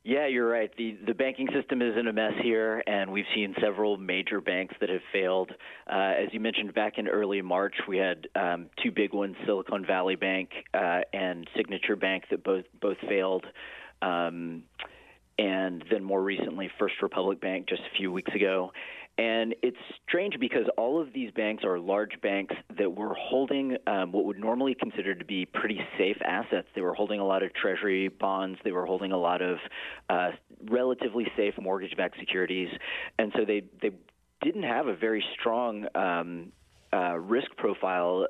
[0.08, 0.70] Yeah, you're right.
[0.78, 4.76] The the banking system is in a mess here, and we've seen several major banks
[4.80, 5.50] that have failed.
[5.91, 9.84] Uh, as you mentioned, back in early March, we had um, two big ones: Silicon
[9.84, 13.48] Valley Bank uh, and Signature Bank, that both both failed.
[14.04, 14.62] Um,
[15.39, 18.74] and then more recently, First Republic Bank just a few weeks ago.
[19.17, 24.12] And it's strange because all of these banks are large banks that were holding um,
[24.12, 26.67] what would normally consider to be pretty safe assets.
[26.75, 28.60] They were holding a lot of treasury bonds.
[28.65, 29.58] They were holding a lot of
[30.10, 30.32] uh,
[30.69, 32.69] relatively safe mortgage-backed securities,
[33.17, 33.91] and so they they
[34.41, 36.51] didn't have a very strong um,
[36.93, 38.28] uh, risk profile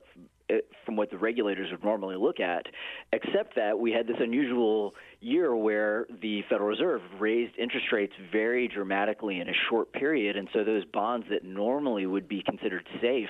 [0.86, 2.66] from what the regulators would normally look at,
[3.12, 8.68] except that we had this unusual year where the Federal Reserve raised interest rates very
[8.68, 13.30] dramatically in a short period, and so those bonds that normally would be considered safe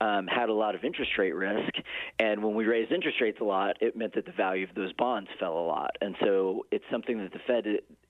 [0.00, 1.72] um, had a lot of interest rate risk.
[2.18, 4.92] And when we raised interest rates a lot, it meant that the value of those
[4.92, 5.96] bonds fell a lot.
[6.00, 7.66] And so it's something that the Fed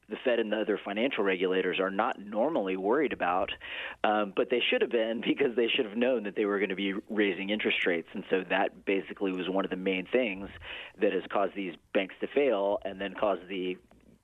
[0.09, 3.51] the Fed and the other financial regulators are not normally worried about,
[4.05, 6.71] um, but they should have been because they should have known that they were going
[6.71, 8.09] to be raising interest rates.
[8.13, 10.49] And so that basically was one of the main things
[11.01, 13.77] that has caused these banks to fail and then caused the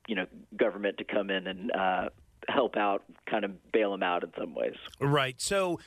[0.07, 0.25] you know
[0.55, 2.09] government to come in and uh,
[2.47, 4.75] help out, kind of bail them out in some ways.
[4.99, 5.39] Right.
[5.41, 5.79] So,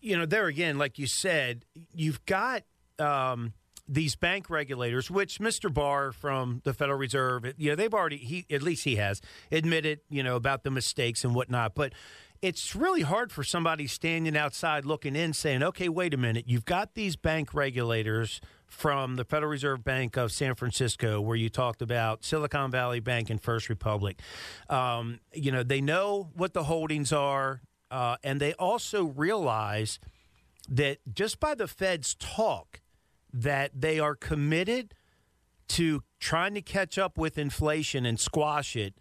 [0.00, 1.64] you know, there again, like you said,
[1.94, 2.64] you've got.
[2.98, 3.54] Um,
[3.92, 5.72] these bank regulators, which Mr.
[5.72, 9.20] Barr from the Federal Reserve, you know, they've already he at least he has
[9.50, 11.74] admitted, you know, about the mistakes and whatnot.
[11.74, 11.92] But
[12.40, 16.64] it's really hard for somebody standing outside looking in, saying, "Okay, wait a minute, you've
[16.64, 18.40] got these bank regulators."
[18.72, 23.28] From the Federal Reserve Bank of San Francisco, where you talked about Silicon Valley Bank
[23.28, 24.18] and First Republic.
[24.70, 29.98] Um, you know, they know what the holdings are, uh, and they also realize
[30.70, 32.80] that just by the Fed's talk,
[33.32, 34.94] that they are committed
[35.68, 38.94] to trying to catch up with inflation and squash it.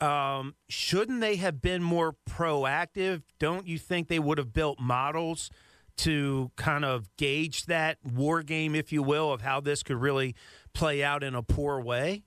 [0.00, 3.22] Um, shouldn't they have been more proactive?
[3.38, 5.50] Don't you think they would have built models
[5.98, 10.34] to kind of gauge that war game, if you will, of how this could really
[10.72, 12.22] play out in a poor way?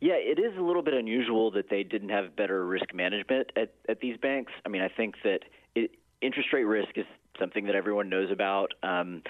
[0.00, 3.72] Yeah, it is a little bit unusual that they didn't have better risk management at,
[3.88, 4.50] at these banks.
[4.66, 5.42] I mean, I think that
[5.76, 7.06] it, interest rate risk is
[7.38, 8.74] something that everyone knows about.
[8.82, 9.22] Um,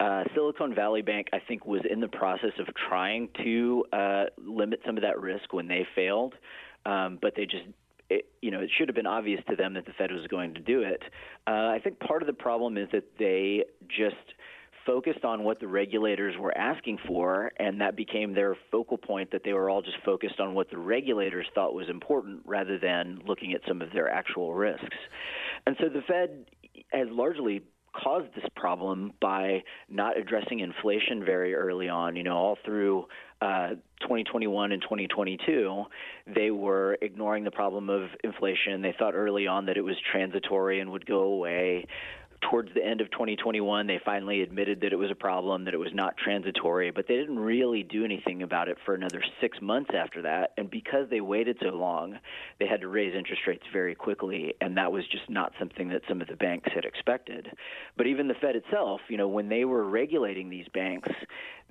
[0.00, 4.80] uh, Silicon Valley Bank, I think, was in the process of trying to uh, limit
[4.86, 6.34] some of that risk when they failed,
[6.86, 7.66] um, but they just
[8.08, 10.54] it, you know, it should have been obvious to them that the Fed was going
[10.54, 11.00] to do it.
[11.46, 14.16] Uh, I think part of the problem is that they just
[14.84, 19.42] focused on what the regulators were asking for, and that became their focal point that
[19.44, 23.52] they were all just focused on what the regulators thought was important rather than looking
[23.52, 24.96] at some of their actual risks.
[25.66, 26.46] And so the Fed
[26.92, 27.62] has largely
[27.92, 32.16] caused this problem by not addressing inflation very early on.
[32.16, 33.06] You know, all through
[33.40, 33.70] uh,
[34.00, 35.84] 2021 and 2022,
[36.34, 38.82] they were ignoring the problem of inflation.
[38.82, 41.86] They thought early on that it was transitory and would go away
[42.50, 45.78] towards the end of 2021, they finally admitted that it was a problem, that it
[45.78, 49.90] was not transitory, but they didn't really do anything about it for another six months
[49.94, 50.52] after that.
[50.58, 52.18] And because they waited so long,
[52.58, 56.02] they had to raise interest rates very quickly, and that was just not something that
[56.08, 57.48] some of the banks had expected.
[57.96, 61.10] But even the Fed itself, you know, when they were regulating these banks,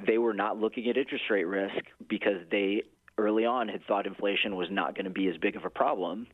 [0.07, 1.75] they were not looking at interest rate risk
[2.07, 2.83] because they
[3.17, 6.25] early on had thought inflation was not going to be as big of a problem.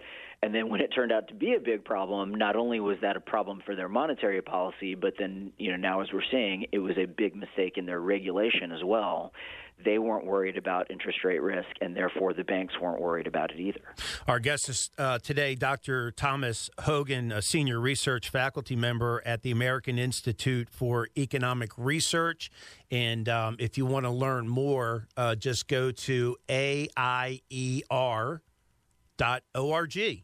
[0.41, 3.15] And then when it turned out to be a big problem, not only was that
[3.15, 6.79] a problem for their monetary policy, but then, you know, now as we're seeing, it
[6.79, 9.33] was a big mistake in their regulation as well.
[9.83, 13.59] They weren't worried about interest rate risk, and therefore the banks weren't worried about it
[13.59, 13.81] either.
[14.25, 16.11] Our guest is uh, today, Dr.
[16.11, 22.49] Thomas Hogan, a senior research faculty member at the American Institute for Economic Research.
[22.89, 26.37] And um, if you want to learn more, uh, just go to
[29.21, 30.23] AIER.org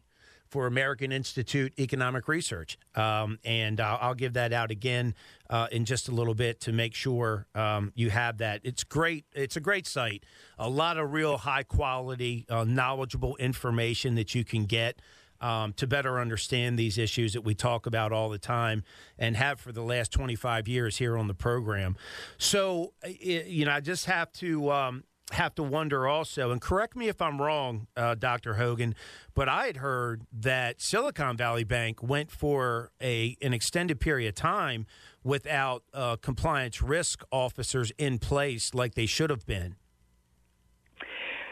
[0.52, 2.76] for American Institute Economic Research.
[2.94, 5.14] Um, and uh, I'll give that out again
[5.48, 8.60] uh, in just a little bit to make sure um, you have that.
[8.62, 9.24] It's great.
[9.32, 10.24] It's a great site.
[10.58, 15.00] A lot of real high quality, uh, knowledgeable information that you can get.
[15.40, 18.84] Um, to better understand these issues that we talk about all the time
[19.18, 21.96] and have for the last 25 years here on the program.
[22.38, 27.08] So, you know, I just have to um, have to wonder also, and correct me
[27.08, 28.54] if I'm wrong, uh, Dr.
[28.54, 28.94] Hogan,
[29.34, 34.34] but I had heard that Silicon Valley Bank went for a an extended period of
[34.34, 34.86] time
[35.24, 39.76] without uh, compliance risk officers in place like they should have been.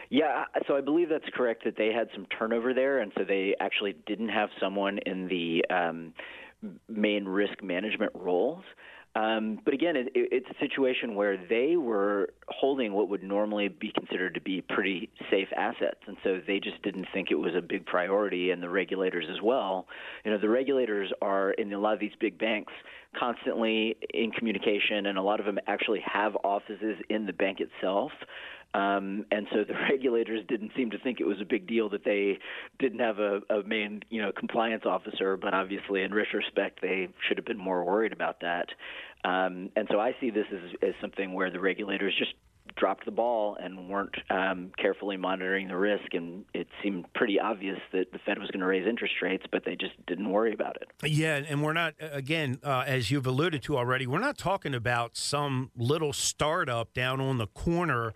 [0.09, 3.55] Yeah, so I believe that's correct that they had some turnover there, and so they
[3.61, 6.13] actually didn't have someone in the um,
[6.89, 8.63] main risk management roles.
[9.13, 13.91] Um, but again, it, it's a situation where they were holding what would normally be
[13.91, 17.61] considered to be pretty safe assets, and so they just didn't think it was a
[17.61, 19.87] big priority, and the regulators as well.
[20.23, 22.71] You know, the regulators are in a lot of these big banks
[23.19, 28.11] constantly in communication, and a lot of them actually have offices in the bank itself.
[28.73, 32.03] Um, and so the regulators didn't seem to think it was a big deal that
[32.05, 32.39] they
[32.79, 35.37] didn't have a, a main, you know, compliance officer.
[35.37, 38.67] But obviously, in retrospect, they should have been more worried about that.
[39.23, 42.33] Um, and so I see this as, as something where the regulators just
[42.75, 46.13] dropped the ball and weren't um, carefully monitoring the risk.
[46.13, 49.65] And it seemed pretty obvious that the Fed was going to raise interest rates, but
[49.65, 50.89] they just didn't worry about it.
[51.05, 55.17] Yeah, and we're not, again, uh, as you've alluded to already, we're not talking about
[55.17, 58.13] some little startup down on the corner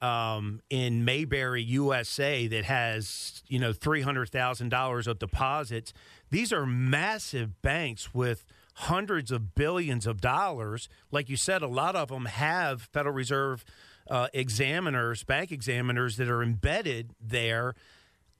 [0.00, 5.92] um, in Mayberry, USA, that has you know three hundred thousand dollars of deposits.
[6.30, 8.44] These are massive banks with
[8.74, 10.88] hundreds of billions of dollars.
[11.10, 13.64] Like you said, a lot of them have Federal Reserve
[14.08, 17.74] uh, examiners, bank examiners that are embedded there.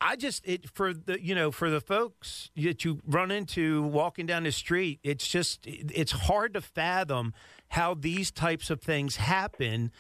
[0.00, 4.26] I just it for the you know for the folks that you run into walking
[4.26, 7.34] down the street, it's just it's hard to fathom
[7.70, 9.90] how these types of things happen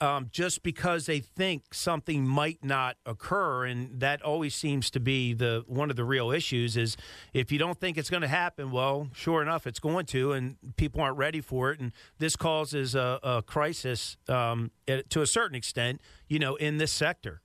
[0.00, 5.32] um, just because they think something might not occur, and that always seems to be
[5.32, 6.76] the one of the real issues.
[6.76, 6.96] Is
[7.32, 10.56] if you don't think it's going to happen, well, sure enough, it's going to, and
[10.76, 15.56] people aren't ready for it, and this causes a, a crisis um, to a certain
[15.56, 17.42] extent, you know, in this sector.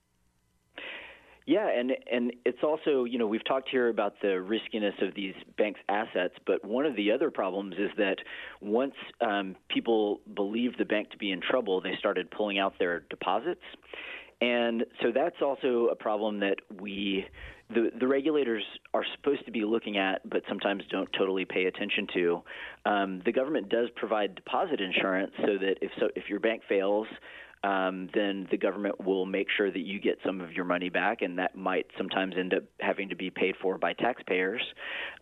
[1.45, 5.33] Yeah, and and it's also you know we've talked here about the riskiness of these
[5.57, 8.17] banks' assets, but one of the other problems is that
[8.61, 13.01] once um, people believed the bank to be in trouble, they started pulling out their
[13.09, 13.61] deposits,
[14.39, 17.25] and so that's also a problem that we
[17.69, 18.63] the the regulators
[18.93, 22.43] are supposed to be looking at, but sometimes don't totally pay attention to.
[22.85, 27.07] Um, the government does provide deposit insurance so that if so if your bank fails
[27.63, 31.21] um, then the government will make sure that you get some of your money back,
[31.21, 34.61] and that might sometimes end up having to be paid for by taxpayers.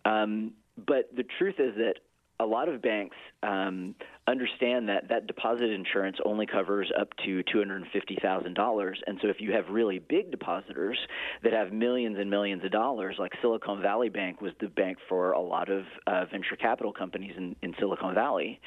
[0.04, 1.94] Um, but the truth is that
[2.40, 3.94] a lot of banks um,
[4.26, 8.92] understand that that deposit insurance only covers up to $250,000.
[9.06, 10.98] And so if you have really big depositors
[11.44, 15.32] that have millions and millions of dollars, like Silicon Valley Bank was the bank for
[15.32, 18.60] a lot of uh, venture capital companies in, in Silicon Valley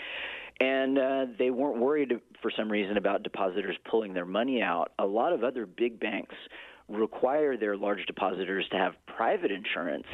[0.60, 4.92] and uh, they weren't worried for some reason about depositors pulling their money out.
[5.00, 6.36] A lot of other big banks
[6.88, 10.06] require their large depositors to have private insurance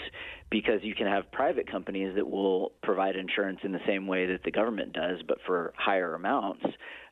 [0.50, 4.44] because you can have private companies that will provide insurance in the same way that
[4.44, 6.64] the government does, but for higher amounts.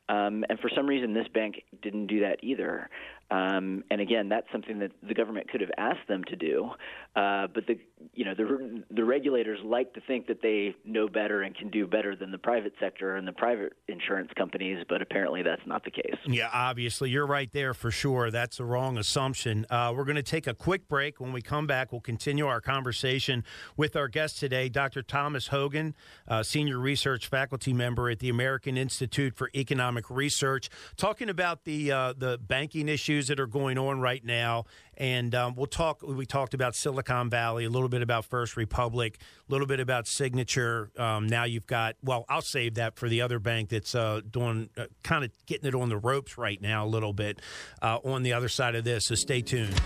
[0.08, 2.88] Um, and for some reason, this bank didn't do that either.
[3.30, 6.70] Um, and again, that's something that the government could have asked them to do,
[7.14, 7.78] uh, but the
[8.12, 11.86] you know the the regulators like to think that they know better and can do
[11.86, 15.92] better than the private sector and the private insurance companies, but apparently that's not the
[15.92, 16.16] case.
[16.26, 18.32] Yeah, obviously you're right there for sure.
[18.32, 19.64] That's a wrong assumption.
[19.70, 21.20] Uh, we're going to take a quick break.
[21.20, 23.44] When we come back, we'll continue our conversation
[23.76, 25.02] with our guest today, Dr.
[25.02, 25.94] Thomas Hogan,
[26.26, 31.92] uh, senior research faculty member at the American Institute for Economic Research, talking about the
[31.92, 34.64] uh, the banking issues issues that are going on right now.
[34.96, 36.02] And um, we'll talk.
[36.02, 39.18] We talked about Silicon Valley, a little bit about First Republic,
[39.48, 40.90] a little bit about Signature.
[40.98, 41.96] Um, now you've got.
[42.02, 45.68] Well, I'll save that for the other bank that's uh, doing uh, kind of getting
[45.68, 47.40] it on the ropes right now, a little bit
[47.80, 49.06] uh, on the other side of this.
[49.06, 49.80] So stay tuned.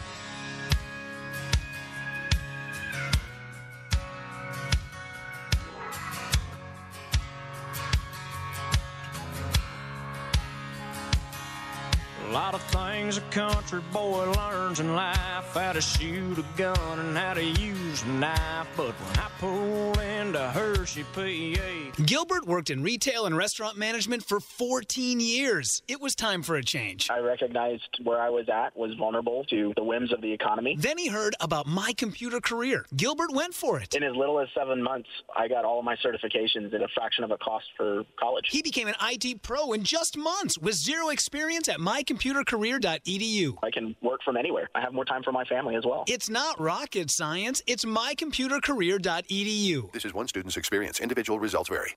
[12.34, 17.16] Lot of things a country boy learns in life how to shoot a gun and
[17.16, 18.66] how to use a knife.
[18.76, 22.02] But when I pulled into Hershey, PA.
[22.04, 25.82] Gilbert worked in retail and restaurant management for 14 years.
[25.86, 27.08] It was time for a change.
[27.08, 30.76] I recognized where I was at was vulnerable to the whims of the economy.
[30.76, 32.84] Then he heard about my computer career.
[32.96, 33.94] Gilbert went for it.
[33.94, 37.22] In as little as seven months, I got all of my certifications at a fraction
[37.22, 38.46] of a cost for college.
[38.48, 43.58] He became an IT pro in just months with zero experience at my computer mycomputercareer.edu.
[43.62, 44.68] I can work from anywhere.
[44.74, 46.04] I have more time for my family as well.
[46.06, 49.92] It's not rocket science, it's mycomputercareer.edu.
[49.92, 51.00] This is one student's experience.
[51.00, 51.94] Individual results vary.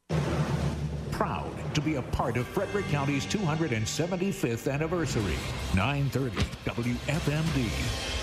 [1.11, 5.35] Proud to be a part of Frederick County's 275th anniversary.
[5.75, 8.16] 930 WFMD.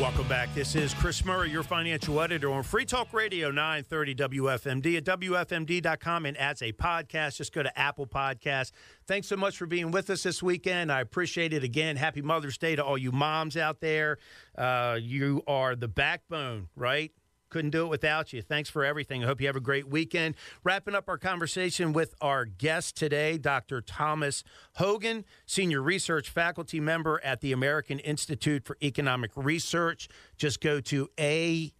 [0.00, 0.52] Welcome back.
[0.56, 6.26] This is Chris Murray, your financial editor on Free Talk Radio 930 WFMD at WFMD.com
[6.26, 7.36] and as a podcast.
[7.36, 8.72] Just go to Apple Podcasts.
[9.06, 10.90] Thanks so much for being with us this weekend.
[10.90, 11.94] I appreciate it again.
[11.94, 14.18] Happy Mother's Day to all you moms out there.
[14.58, 17.12] Uh, you are the backbone, right?
[17.54, 18.42] Couldn't do it without you.
[18.42, 19.22] Thanks for everything.
[19.22, 20.34] I hope you have a great weekend.
[20.64, 23.80] Wrapping up our conversation with our guest today, Dr.
[23.80, 24.42] Thomas
[24.74, 30.08] Hogan, Senior Research Faculty Member at the American Institute for Economic Research.
[30.36, 31.70] Just go to AIER.org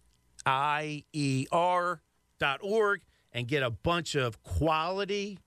[3.33, 5.39] and get a bunch of quality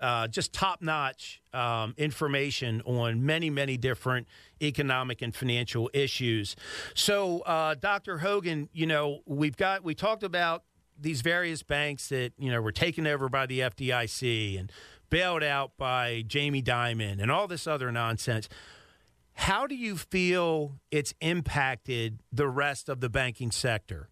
[0.00, 4.26] uh, just top notch um, information on many, many different
[4.62, 6.56] economic and financial issues.
[6.94, 8.18] So, uh, Dr.
[8.18, 10.64] Hogan, you know, we've got, we talked about
[10.98, 14.70] these various banks that, you know, were taken over by the FDIC and
[15.10, 18.48] bailed out by Jamie Dimon and all this other nonsense.
[19.34, 24.08] How do you feel it's impacted the rest of the banking sector?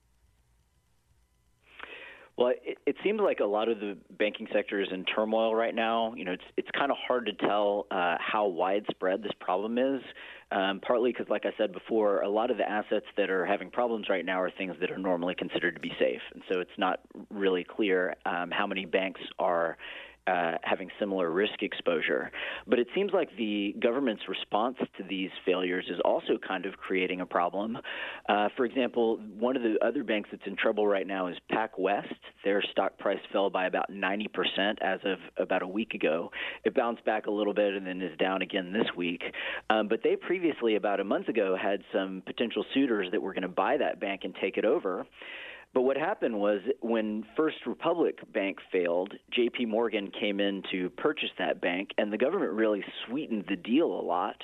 [2.36, 5.74] Well, it, it seems like a lot of the banking sector is in turmoil right
[5.74, 6.14] now.
[6.14, 10.00] You know, it's it's kind of hard to tell uh, how widespread this problem is.
[10.50, 13.70] Um, partly because, like I said before, a lot of the assets that are having
[13.70, 16.78] problems right now are things that are normally considered to be safe, and so it's
[16.78, 19.76] not really clear um, how many banks are
[20.26, 22.30] uh, having similar risk exposure.
[22.66, 27.20] But it seems like the government's response to these failures is also kind of creating
[27.20, 27.78] a problem.
[28.28, 32.14] Uh, for example, one of the other banks that's in trouble right now is PacWest.
[32.44, 34.26] Their stock price fell by about 90%
[34.80, 36.30] as of about a week ago.
[36.64, 39.22] It bounced back a little bit and then is down again this week.
[39.70, 43.42] Um, but they previously, about a month ago, had some potential suitors that were going
[43.42, 45.06] to buy that bank and take it over.
[45.74, 51.30] But what happened was when First Republic Bank failed, JP Morgan came in to purchase
[51.38, 54.36] that bank, and the government really sweetened the deal a lot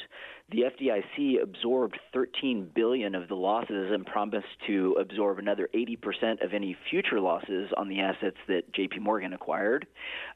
[0.50, 6.54] the FDIC absorbed 13 billion of the losses and promised to absorb another 80% of
[6.54, 9.86] any future losses on the assets that JP Morgan acquired.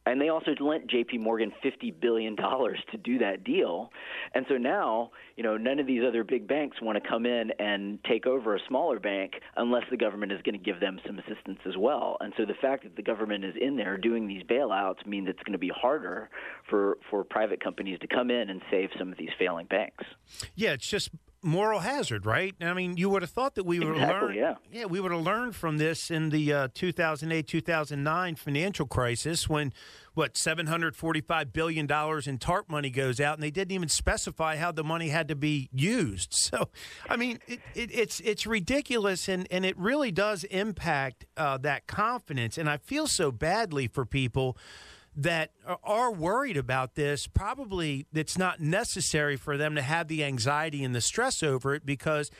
[0.04, 3.90] And they also lent JP Morgan 50 billion dollars to do that deal.
[4.34, 7.50] And so now, you know, none of these other big banks want to come in
[7.58, 11.18] and take over a smaller bank unless the government is going to give them some
[11.18, 12.18] assistance as well.
[12.20, 15.42] And so the fact that the government is in there doing these bailouts means it's
[15.42, 16.28] going to be harder
[16.68, 20.04] for for private companies to come in and save some of these failing banks.
[20.54, 21.10] Yeah, it's just
[21.42, 22.54] moral hazard, right?
[22.60, 24.36] I mean, you would have thought that we would exactly, have learned.
[24.70, 24.80] Yeah.
[24.80, 29.72] yeah, we would have learned from this in the uh, 2008 2009 financial crisis when
[30.14, 34.70] what 745 billion dollars in TARP money goes out, and they didn't even specify how
[34.70, 36.34] the money had to be used.
[36.52, 36.68] So,
[37.08, 41.86] I mean, it, it, it's it's ridiculous, and and it really does impact uh, that
[41.86, 42.58] confidence.
[42.58, 44.58] And I feel so badly for people
[45.14, 45.50] that
[45.84, 50.94] are worried about this, probably it's not necessary for them to have the anxiety and
[50.94, 52.30] the stress over it because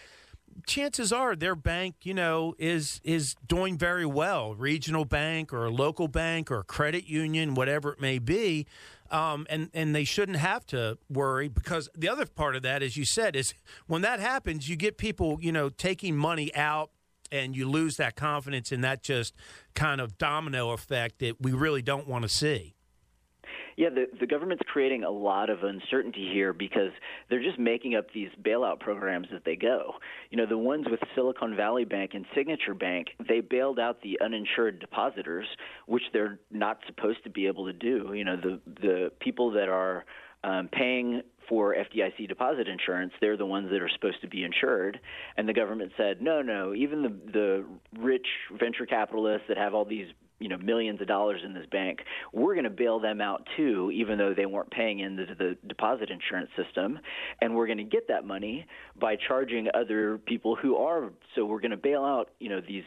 [0.67, 5.71] chances are their bank, you know, is is doing very well, regional bank or a
[5.71, 8.67] local bank or a credit union, whatever it may be.
[9.11, 12.97] Um, and and they shouldn't have to worry because the other part of that, as
[12.97, 13.53] you said, is
[13.87, 16.91] when that happens, you get people, you know, taking money out
[17.33, 19.35] and you lose that confidence, and that just
[19.75, 22.75] kind of domino effect that we really don't want to see.
[23.77, 26.91] Yeah, the, the government's creating a lot of uncertainty here because
[27.29, 29.95] they're just making up these bailout programs as they go.
[30.31, 34.19] You know, the ones with Silicon Valley Bank and Signature Bank, they bailed out the
[34.23, 35.47] uninsured depositors,
[35.87, 38.13] which they're not supposed to be able to do.
[38.15, 40.05] You know, the the people that are
[40.45, 41.23] um, paying
[41.53, 44.99] for FDIC deposit insurance, they're the ones that are supposed to be insured.
[45.37, 47.65] And the government said, no, no, even the the
[48.01, 48.27] rich
[48.59, 50.07] venture capitalists that have all these
[50.39, 51.99] you know millions of dollars in this bank,
[52.33, 56.09] we're going to bail them out too, even though they weren't paying into the deposit
[56.09, 56.99] insurance system,
[57.43, 58.65] and we're going to get that money
[58.99, 61.13] by charging other people who are.
[61.35, 62.85] So we're going to bail out you know these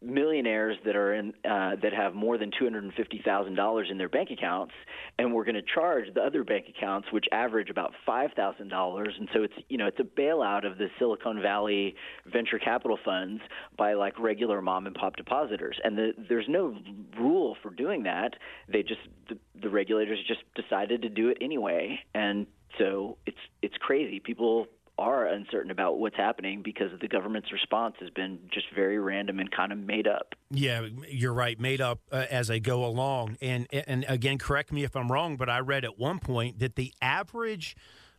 [0.00, 3.88] millionaires that are in uh, that have more than two hundred and fifty thousand dollars
[3.90, 4.72] in their bank accounts,
[5.18, 9.14] and we're going to charge the other bank accounts, which average about five thousand dollars.
[9.18, 11.94] And so it's you know it's a bailout of the Silicon Valley
[12.26, 13.42] venture capital funds
[13.76, 15.78] by like regular mom and pop depositors.
[15.84, 16.76] And the, there's no
[17.18, 18.34] rule for doing that.
[18.68, 22.46] They just the, the regulators just decided to do it anyway, and
[22.78, 24.20] so it's it's crazy.
[24.20, 24.66] People
[25.02, 29.50] are uncertain about what's happening because the government's response has been just very random and
[29.50, 30.34] kind of made up.
[30.50, 33.36] Yeah, you're right, made up uh, as they go along.
[33.40, 36.76] And and again, correct me if I'm wrong, but I read at one point that
[36.76, 37.74] the average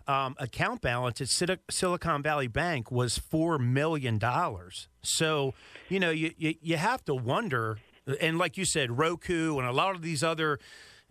[0.08, 4.90] um, account balance at Silicon Valley Bank was four million dollars.
[5.02, 5.54] So
[5.88, 7.78] you know you, you you have to wonder,
[8.20, 10.60] and like you said, Roku and a lot of these other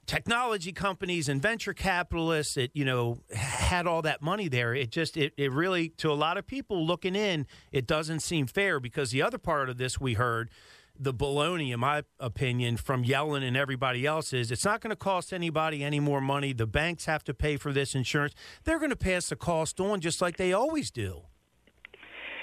[0.07, 5.17] technology companies and venture capitalists that you know had all that money there it just
[5.17, 9.13] it, it really to a lot of people looking in it doesn't seem fair because
[9.13, 10.51] the other part of this we heard
[10.99, 14.97] the baloney in my opinion from Yellen and everybody else is it's not going to
[14.97, 16.53] cost anybody any more money.
[16.53, 18.35] The banks have to pay for this insurance.
[18.65, 21.23] They're going to pass the cost on just like they always do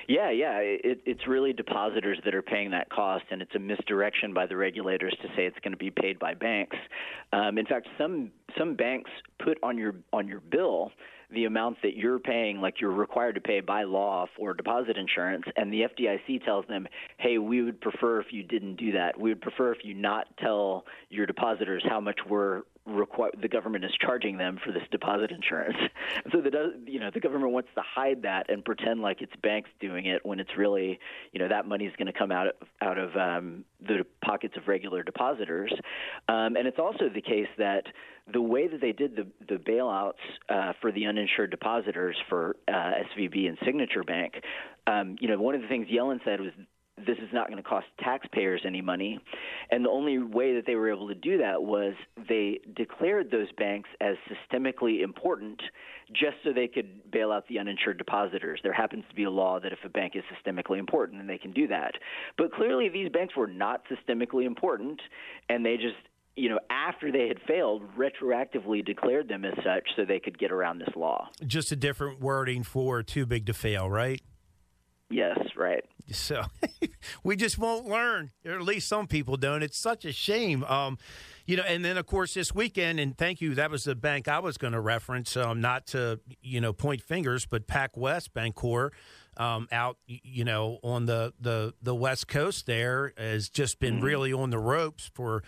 [0.09, 0.57] yeah, yeah.
[0.57, 4.57] It, it's really depositors that are paying that cost, and it's a misdirection by the
[4.57, 6.75] regulators to say it's going to be paid by banks.
[7.31, 10.91] Um, in fact, some some banks put on your on your bill
[11.31, 15.45] the amount that you're paying, like you're required to pay by law for deposit insurance,
[15.55, 16.87] and the FDIC tells them,
[17.17, 19.19] hey, we would prefer if you didn't do that.
[19.19, 23.85] We would prefer if you not tell your depositors how much we're require the government
[23.85, 25.77] is charging them for this deposit insurance.
[26.31, 29.69] so the you know the government wants to hide that and pretend like it's banks
[29.79, 30.99] doing it when it's really
[31.31, 34.55] you know that money is going to come out of out of um, the pockets
[34.57, 35.73] of regular depositors.
[36.27, 37.83] Um, and it's also the case that
[38.31, 40.13] the way that they did the the bailouts
[40.49, 44.35] uh, for the uninsured depositors for uh, SVB and Signature Bank,
[44.87, 46.51] um, you know one of the things Yellen said was
[47.05, 49.19] this is not going to cost taxpayers any money.
[49.71, 51.93] And the only way that they were able to do that was
[52.27, 55.61] they declared those banks as systemically important
[56.11, 58.59] just so they could bail out the uninsured depositors.
[58.63, 61.37] There happens to be a law that if a bank is systemically important, then they
[61.37, 61.93] can do that.
[62.37, 64.99] But clearly, these banks were not systemically important,
[65.49, 65.97] and they just
[66.35, 70.53] you know, after they had failed, retroactively declared them as such so they could get
[70.53, 71.27] around this law.
[71.45, 74.21] Just a different wording for too big to fail, right?
[75.09, 75.83] Yes, right.
[76.11, 76.43] So
[77.23, 79.63] we just won't learn, or at least some people don't.
[79.63, 80.63] It's such a shame.
[80.65, 80.97] Um,
[81.45, 83.55] you know, and then of course this weekend, and thank you.
[83.55, 87.01] That was the bank I was going to reference, um, not to you know point
[87.01, 88.91] fingers, but PacWest Bancorp
[89.37, 94.05] um, out, you know, on the the the West Coast there has just been Mm-hmm.
[94.05, 95.43] really on the ropes for.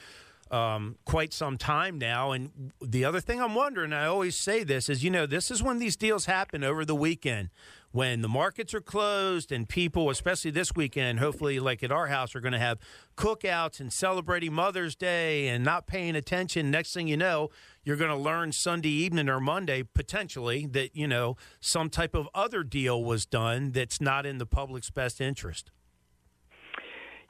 [0.50, 2.34] Um, quite some time now.
[2.34, 5.64] And the other thing I'm wondering, I always say this, is you know, this is
[5.64, 7.52] when these deals happen over the weekend
[7.92, 12.36] when the markets are closed and people, especially this weekend, hopefully, like at our house,
[12.36, 12.80] are going to have
[13.18, 16.72] cookouts and celebrating Mother's Day and not paying attention.
[16.72, 17.50] Next thing you know,
[17.84, 22.30] you're going to learn Sunday evening or Monday, potentially, that, you know, some type of
[22.34, 25.72] other deal was done that's not in the public's best interest.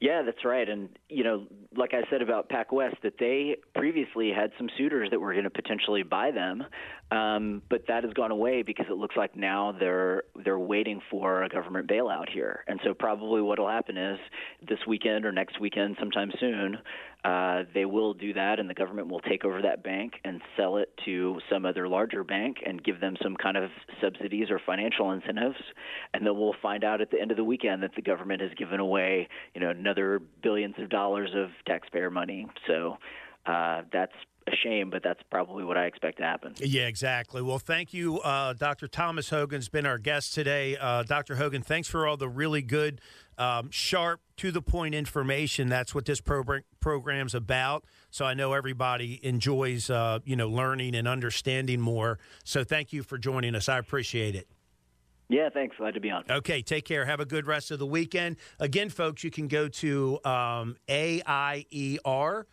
[0.02, 0.68] Yeah, that's right.
[0.68, 1.46] And, you know,
[1.78, 5.52] like I said about PacWest, that they previously had some suitors that were going to
[5.52, 6.64] potentially buy them,
[7.12, 11.44] um, but that has gone away because it looks like now they're they're waiting for
[11.44, 12.64] a government bailout here.
[12.68, 14.18] And so probably what will happen is
[14.68, 16.80] this weekend or next weekend, sometime soon,
[17.24, 20.78] uh, they will do that, and the government will take over that bank and sell
[20.78, 23.70] it to some other larger bank and give them some kind of
[24.02, 25.58] subsidies or financial incentives.
[26.14, 28.52] And then we'll find out at the end of the weekend that the government has
[28.58, 32.48] given away, you know, another billions of dollars of taxpayer money.
[32.66, 32.98] So
[33.46, 34.14] uh, that's
[34.48, 36.56] a shame, but that's probably what I expect to happen.
[36.58, 37.42] Yeah, exactly.
[37.42, 38.20] Well, thank you.
[38.20, 38.88] Uh, Dr.
[38.88, 40.78] Thomas Hogan's been our guest today.
[40.78, 41.36] Uh, Dr.
[41.36, 43.02] Hogan, thanks for all the really good,
[43.42, 45.68] um, sharp, to the point information.
[45.68, 47.86] That's what this program program's about.
[48.12, 52.20] So I know everybody enjoys, uh, you know, learning and understanding more.
[52.44, 53.68] So thank you for joining us.
[53.68, 54.48] I appreciate it.
[55.30, 55.78] Yeah, thanks.
[55.78, 56.26] Glad to be on.
[56.30, 57.06] Okay, take care.
[57.06, 58.36] Have a good rest of the weekend.
[58.60, 62.46] Again, folks, you can go to um, AIER.org.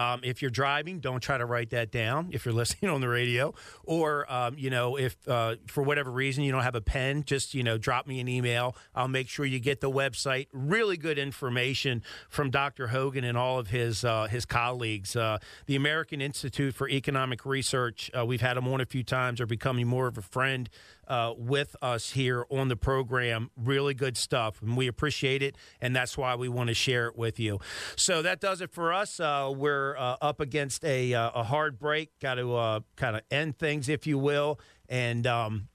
[0.00, 3.08] Um, if you're driving, don't try to write that down if you're listening on the
[3.08, 3.52] radio.
[3.84, 7.52] Or, um, you know, if uh, for whatever reason you don't have a pen, just,
[7.52, 8.74] you know, drop me an email.
[8.94, 10.46] I'll make sure you get the website.
[10.54, 12.86] Really good information from Dr.
[12.86, 15.14] Hogan and all of his, uh, his colleagues.
[15.16, 15.36] Uh,
[15.66, 19.46] the American Institute for Economic Research, uh, we've had them on a few times, are
[19.46, 20.70] becoming more of a friend
[21.10, 23.50] uh, with us here on the program.
[23.56, 27.16] Really good stuff, and we appreciate it, and that's why we want to share it
[27.16, 27.58] with you.
[27.96, 29.18] So that does it for us.
[29.18, 32.16] Uh, we're uh, up against a, uh, a hard break.
[32.20, 35.68] Got to uh, kind of end things, if you will, and um,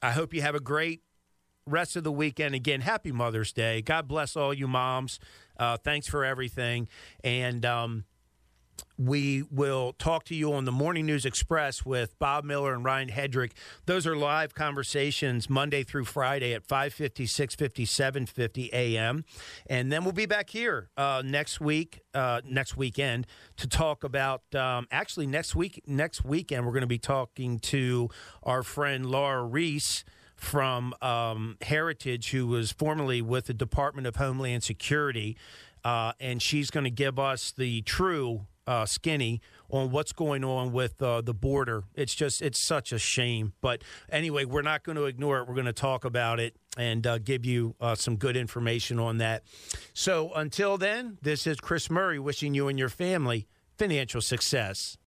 [0.00, 1.02] I hope you have a great
[1.66, 2.54] rest of the weekend.
[2.54, 3.82] Again, happy Mother's Day.
[3.82, 5.18] God bless all you moms.
[5.58, 6.88] Uh, thanks for everything,
[7.24, 7.66] and.
[7.66, 8.04] Um,
[8.98, 13.08] we will talk to you on the Morning News Express with Bob Miller and Ryan
[13.08, 13.52] Hedrick.
[13.86, 19.24] Those are live conversations Monday through Friday at 550, 650, 750 a.m.
[19.68, 23.26] And then we'll be back here uh, next week, uh, next weekend,
[23.56, 28.08] to talk about, um, actually, next week, next weekend, we're going to be talking to
[28.42, 30.04] our friend Lora Ries
[30.38, 35.36] from um, Heritage, who was formerly with the Department of Homeland Security.
[35.84, 39.40] Uh, and she's going to give us the true uh, skinny
[39.70, 41.84] on what's going on with uh, the border.
[41.94, 43.54] It's just, it's such a shame.
[43.62, 45.48] But anyway, we're not going to ignore it.
[45.48, 49.18] We're going to talk about it and uh, give you uh, some good information on
[49.18, 49.42] that.
[49.94, 53.48] So until then, this is Chris Murray wishing you and your family
[53.78, 54.98] financial success.